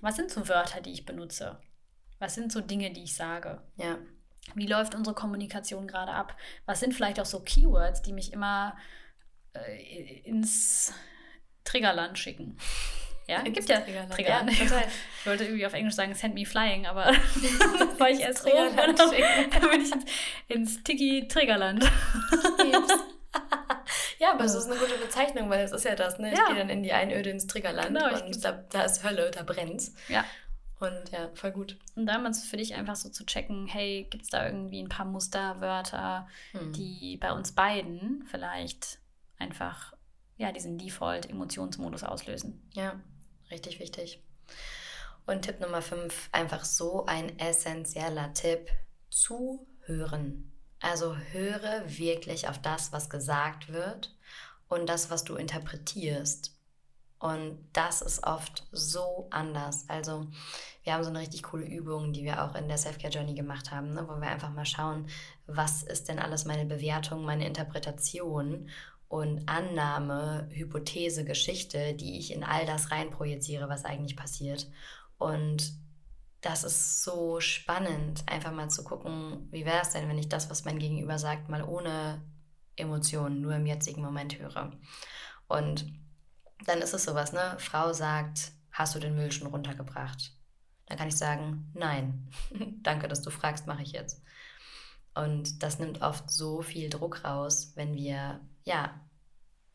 [0.03, 1.59] was sind so Wörter, die ich benutze?
[2.19, 3.63] Was sind so Dinge, die ich sage?
[3.77, 3.99] Ja.
[4.55, 6.37] Wie läuft unsere Kommunikation gerade ab?
[6.67, 8.77] Was sind vielleicht auch so Keywords, die mich immer
[9.55, 10.93] äh, ins
[11.65, 12.59] Triggerland schicken?
[13.29, 14.13] Ja, es gibt ja Triggerland.
[14.13, 14.59] Triggerland.
[14.59, 14.65] Ja,
[15.21, 17.05] ich wollte irgendwie auf Englisch sagen, send me flying, aber
[17.79, 18.51] das war ich erst froh.
[18.77, 19.11] Dann, dann
[19.71, 20.05] bin ich ins,
[20.49, 21.89] ins Tiki-Triggerland.
[24.23, 26.33] Ja, aber es ist eine gute Bezeichnung, weil es ist ja das, ne?
[26.33, 26.47] Ich ja.
[26.47, 29.95] gehe dann in die Einöde ins Triggerland genau, und da, da ist Hölle, da brennt's.
[30.07, 30.25] Ja.
[30.79, 31.77] Und ja, voll gut.
[31.97, 35.07] Und damals für dich einfach so zu checken, hey, gibt es da irgendwie ein paar
[35.07, 36.73] Musterwörter, hm.
[36.73, 39.01] die bei uns beiden vielleicht
[39.39, 39.93] einfach
[40.37, 42.63] ja, diesen Default-Emotionsmodus auslösen.
[42.75, 43.01] Ja,
[43.51, 44.23] richtig wichtig.
[45.27, 48.71] Und Tipp Nummer 5, einfach so ein essentieller Tipp,
[49.11, 50.52] zuhören.
[50.83, 54.15] Also höre wirklich auf das, was gesagt wird
[54.69, 56.55] und das, was du interpretierst.
[57.21, 59.85] Und das ist oft so anders.
[59.89, 60.27] Also
[60.83, 63.71] wir haben so eine richtig coole Übung, die wir auch in der Self-Care Journey gemacht
[63.71, 65.07] haben, ne, wo wir einfach mal schauen,
[65.47, 68.69] was ist denn alles meine Bewertung, meine Interpretation
[69.07, 74.69] und Annahme, Hypothese, Geschichte, die ich in all das reinprojiziere, was eigentlich passiert.
[75.17, 75.75] Und
[76.43, 80.51] das ist so spannend, einfach mal zu gucken, wie wäre es denn, wenn ich das,
[80.51, 82.21] was mein Gegenüber sagt, mal ohne
[82.75, 84.73] Emotionen, nur im jetzigen Moment höre.
[85.47, 85.87] Und
[86.67, 87.57] dann ist es sowas, ne?
[87.59, 90.33] Frau sagt, hast du den Müll schon runtergebracht?
[90.87, 92.29] Dann kann ich sagen, nein.
[92.83, 94.21] Danke, dass du fragst, mache ich jetzt.
[95.15, 99.01] Und das nimmt oft so viel Druck raus, wenn wir, ja,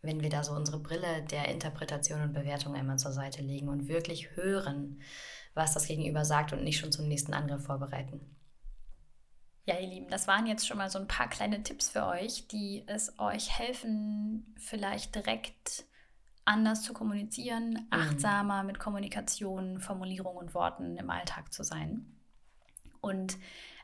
[0.01, 3.87] wenn wir da so unsere Brille der Interpretation und Bewertung einmal zur Seite legen und
[3.87, 5.01] wirklich hören,
[5.57, 8.21] was das Gegenüber sagt und nicht schon zum nächsten Angriff vorbereiten.
[9.65, 12.47] Ja, ihr Lieben, das waren jetzt schon mal so ein paar kleine Tipps für euch,
[12.47, 15.83] die es euch helfen, vielleicht direkt
[16.45, 17.87] anders zu kommunizieren, mhm.
[17.89, 22.05] achtsamer mit Kommunikation, Formulierungen und Worten im Alltag zu sein.
[23.01, 23.37] Und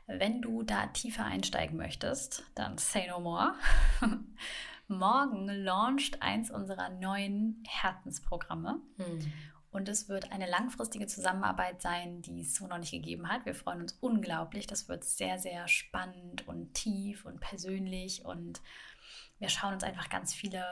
[0.06, 3.54] wenn du da tiefer einsteigen möchtest, dann say no more.
[4.88, 8.80] Morgen launcht eins unserer neuen Herzensprogramme.
[8.96, 9.32] Mhm.
[9.74, 13.44] Und es wird eine langfristige Zusammenarbeit sein, die es so noch nicht gegeben hat.
[13.44, 14.68] Wir freuen uns unglaublich.
[14.68, 18.24] Das wird sehr, sehr spannend und tief und persönlich.
[18.24, 18.62] Und
[19.40, 20.64] wir schauen uns einfach ganz viele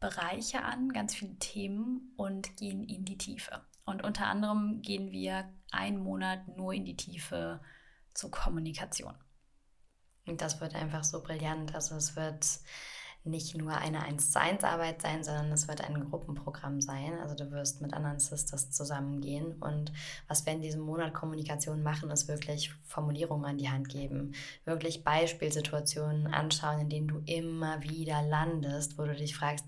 [0.00, 3.64] Bereiche an, ganz viele Themen und gehen in die Tiefe.
[3.84, 7.60] Und unter anderem gehen wir einen Monat nur in die Tiefe
[8.12, 9.14] zur Kommunikation.
[10.26, 11.76] Und das wird einfach so brillant.
[11.76, 12.44] Also es wird
[13.24, 17.18] nicht nur eine 1 zu 1 Arbeit sein, sondern es wird ein Gruppenprogramm sein.
[17.20, 19.92] Also du wirst mit anderen Sisters zusammengehen und
[20.28, 25.04] was wir in diesem Monat Kommunikation machen, ist wirklich Formulierungen an die Hand geben, wirklich
[25.04, 29.64] Beispielsituationen anschauen, in denen du immer wieder landest, wo du dich fragst,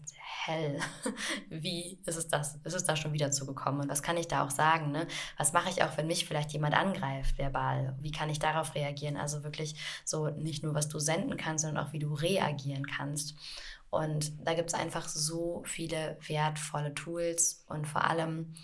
[0.46, 0.78] hell,
[1.48, 4.44] wie ist es das, ist es da schon wieder zugekommen und was kann ich da
[4.44, 5.06] auch sagen, ne?
[5.38, 7.96] Was mache ich auch, wenn mich vielleicht jemand angreift, verbal?
[8.00, 9.16] Wie kann ich darauf reagieren?
[9.16, 13.34] Also wirklich so nicht nur, was du senden kannst, sondern auch, wie du reagieren kannst.
[13.90, 18.54] Und da gibt es einfach so viele wertvolle Tools und vor allem,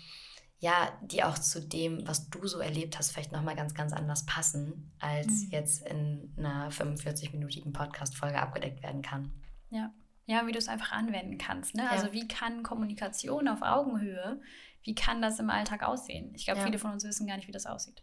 [0.59, 4.25] ja, die auch zu dem, was du so erlebt hast, vielleicht nochmal ganz, ganz anders
[4.25, 5.47] passen, als mhm.
[5.51, 9.31] jetzt in einer 45-minütigen Podcast-Folge abgedeckt werden kann.
[9.69, 9.91] Ja.
[10.31, 11.75] Ja, wie du es einfach anwenden kannst.
[11.75, 11.89] Ne?
[11.89, 12.13] Also ja.
[12.13, 14.39] wie kann Kommunikation auf Augenhöhe,
[14.81, 16.33] wie kann das im Alltag aussehen?
[16.35, 16.65] Ich glaube, ja.
[16.65, 18.01] viele von uns wissen gar nicht, wie das aussieht.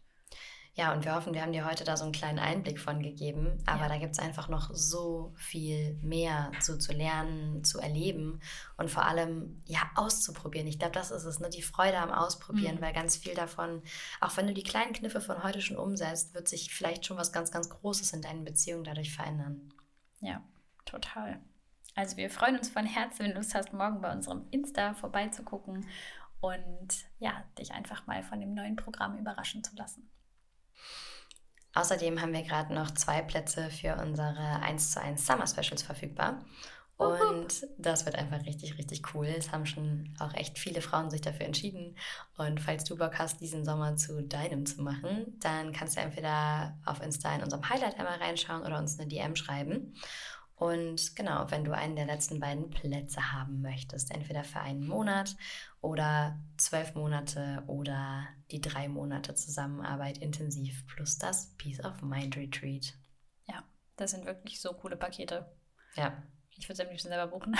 [0.75, 3.63] Ja, und wir hoffen, wir haben dir heute da so einen kleinen Einblick von gegeben.
[3.65, 3.89] Aber ja.
[3.89, 8.41] da gibt es einfach noch so viel mehr zu, zu lernen, zu erleben
[8.77, 10.69] und vor allem ja auszuprobieren.
[10.69, 11.49] Ich glaube, das ist es, ne?
[11.49, 12.83] die Freude am Ausprobieren, mhm.
[12.83, 13.83] weil ganz viel davon,
[14.21, 17.33] auch wenn du die kleinen Kniffe von heute schon umsetzt, wird sich vielleicht schon was
[17.33, 19.73] ganz, ganz Großes in deinen Beziehungen dadurch verändern.
[20.21, 20.45] Ja,
[20.85, 21.41] total.
[21.99, 25.85] Also wir freuen uns von Herzen, wenn du Lust hast, morgen bei unserem Insta vorbeizugucken
[26.41, 26.89] und
[27.19, 30.09] ja, dich einfach mal von dem neuen Programm überraschen zu lassen.
[31.75, 36.45] Außerdem haben wir gerade noch zwei Plätze für unsere 1 zu 1 Summer Specials verfügbar.
[36.99, 39.27] Und das wird einfach richtig, richtig cool.
[39.27, 41.97] Es haben schon auch echt viele Frauen sich dafür entschieden.
[42.37, 46.79] Und falls du Bock hast, diesen Sommer zu deinem zu machen, dann kannst du entweder
[46.85, 49.95] auf Insta in unserem Highlight einmal reinschauen oder uns eine DM schreiben.
[50.59, 55.37] Und genau, wenn du einen der letzten beiden Plätze haben möchtest, entweder für einen Monat
[55.81, 62.95] oder zwölf Monate oder die drei Monate Zusammenarbeit intensiv plus das Peace of Mind Retreat.
[63.47, 63.63] Ja,
[63.97, 65.47] das sind wirklich so coole Pakete.
[65.95, 66.21] Ja.
[66.57, 67.57] Ich würde es am liebsten selber buchen.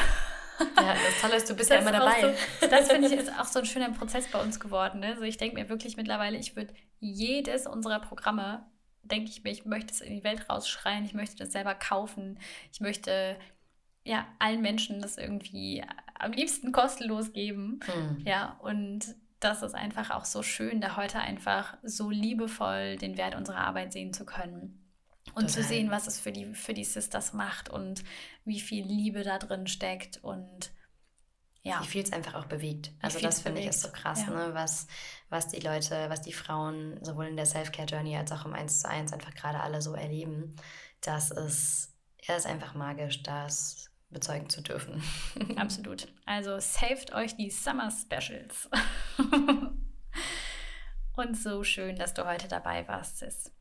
[0.77, 2.35] Ja, das Tolle ist, du bist das ja immer dabei.
[2.61, 4.99] So, das finde ich ist auch so ein schöner Prozess bei uns geworden.
[4.99, 5.11] Ne?
[5.11, 8.67] Also ich denke mir wirklich mittlerweile, ich würde jedes unserer Programme
[9.03, 12.39] denke ich mir, ich möchte es in die Welt rausschreien, ich möchte das selber kaufen,
[12.73, 13.39] ich möchte
[14.05, 15.85] ja allen Menschen das irgendwie
[16.19, 17.81] am liebsten kostenlos geben.
[17.87, 18.23] Mhm.
[18.25, 23.35] Ja, und das ist einfach auch so schön, da heute einfach so liebevoll den Wert
[23.35, 24.85] unserer Arbeit sehen zu können.
[25.35, 25.49] Und Total.
[25.49, 28.03] zu sehen, was es für die, für die Sisters macht und
[28.45, 30.71] wie viel Liebe da drin steckt und
[31.63, 31.83] ja.
[31.83, 32.93] Wie viel es einfach auch bewegt.
[33.03, 34.31] Also das finde ich ist so krass, ja.
[34.31, 34.55] ne?
[34.55, 34.87] was,
[35.29, 38.89] was die Leute, was die Frauen sowohl in der Self-Care-Journey als auch im 1 zu
[38.89, 40.57] 1 einfach gerade alle so erleben.
[41.01, 45.03] Das ist, ja, ist einfach magisch, das bezeugen zu dürfen.
[45.57, 46.09] Absolut.
[46.25, 48.71] Also saved euch die Summer Specials.
[51.17, 53.53] Und so schön, dass du heute dabei warst, Sis.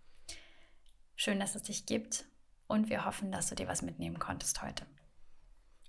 [1.16, 2.26] Schön, dass es dich gibt
[2.68, 4.86] und wir hoffen, dass du dir was mitnehmen konntest heute.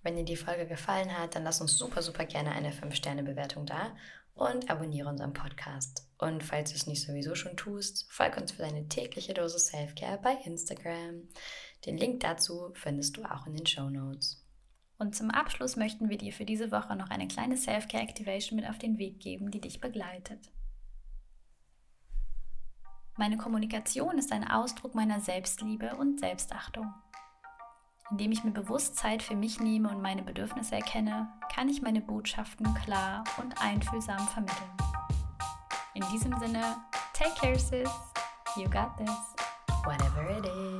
[0.02, 3.94] Wenn dir die Folge gefallen hat, dann lass uns super, super gerne eine 5-Sterne-Bewertung da
[4.34, 6.06] und abonniere unseren Podcast.
[6.18, 10.18] Und falls du es nicht sowieso schon tust, folg uns für deine tägliche Dose Selfcare
[10.22, 11.28] bei Instagram.
[11.86, 14.44] Den Link dazu findest du auch in den Show Notes.
[14.98, 18.68] Und zum Abschluss möchten wir dir für diese Woche noch eine kleine Selfcare Activation mit
[18.68, 20.50] auf den Weg geben, die dich begleitet.
[23.16, 26.92] Meine Kommunikation ist ein Ausdruck meiner Selbstliebe und Selbstachtung.
[28.10, 32.00] Indem ich mir bewusst Zeit für mich nehme und meine Bedürfnisse erkenne, kann ich meine
[32.00, 34.70] Botschaften klar und einfühlsam vermitteln.
[35.94, 36.76] In diesem Sinne,
[37.12, 37.90] take care, sis.
[38.56, 39.10] You got this.
[39.84, 40.77] Whatever it is.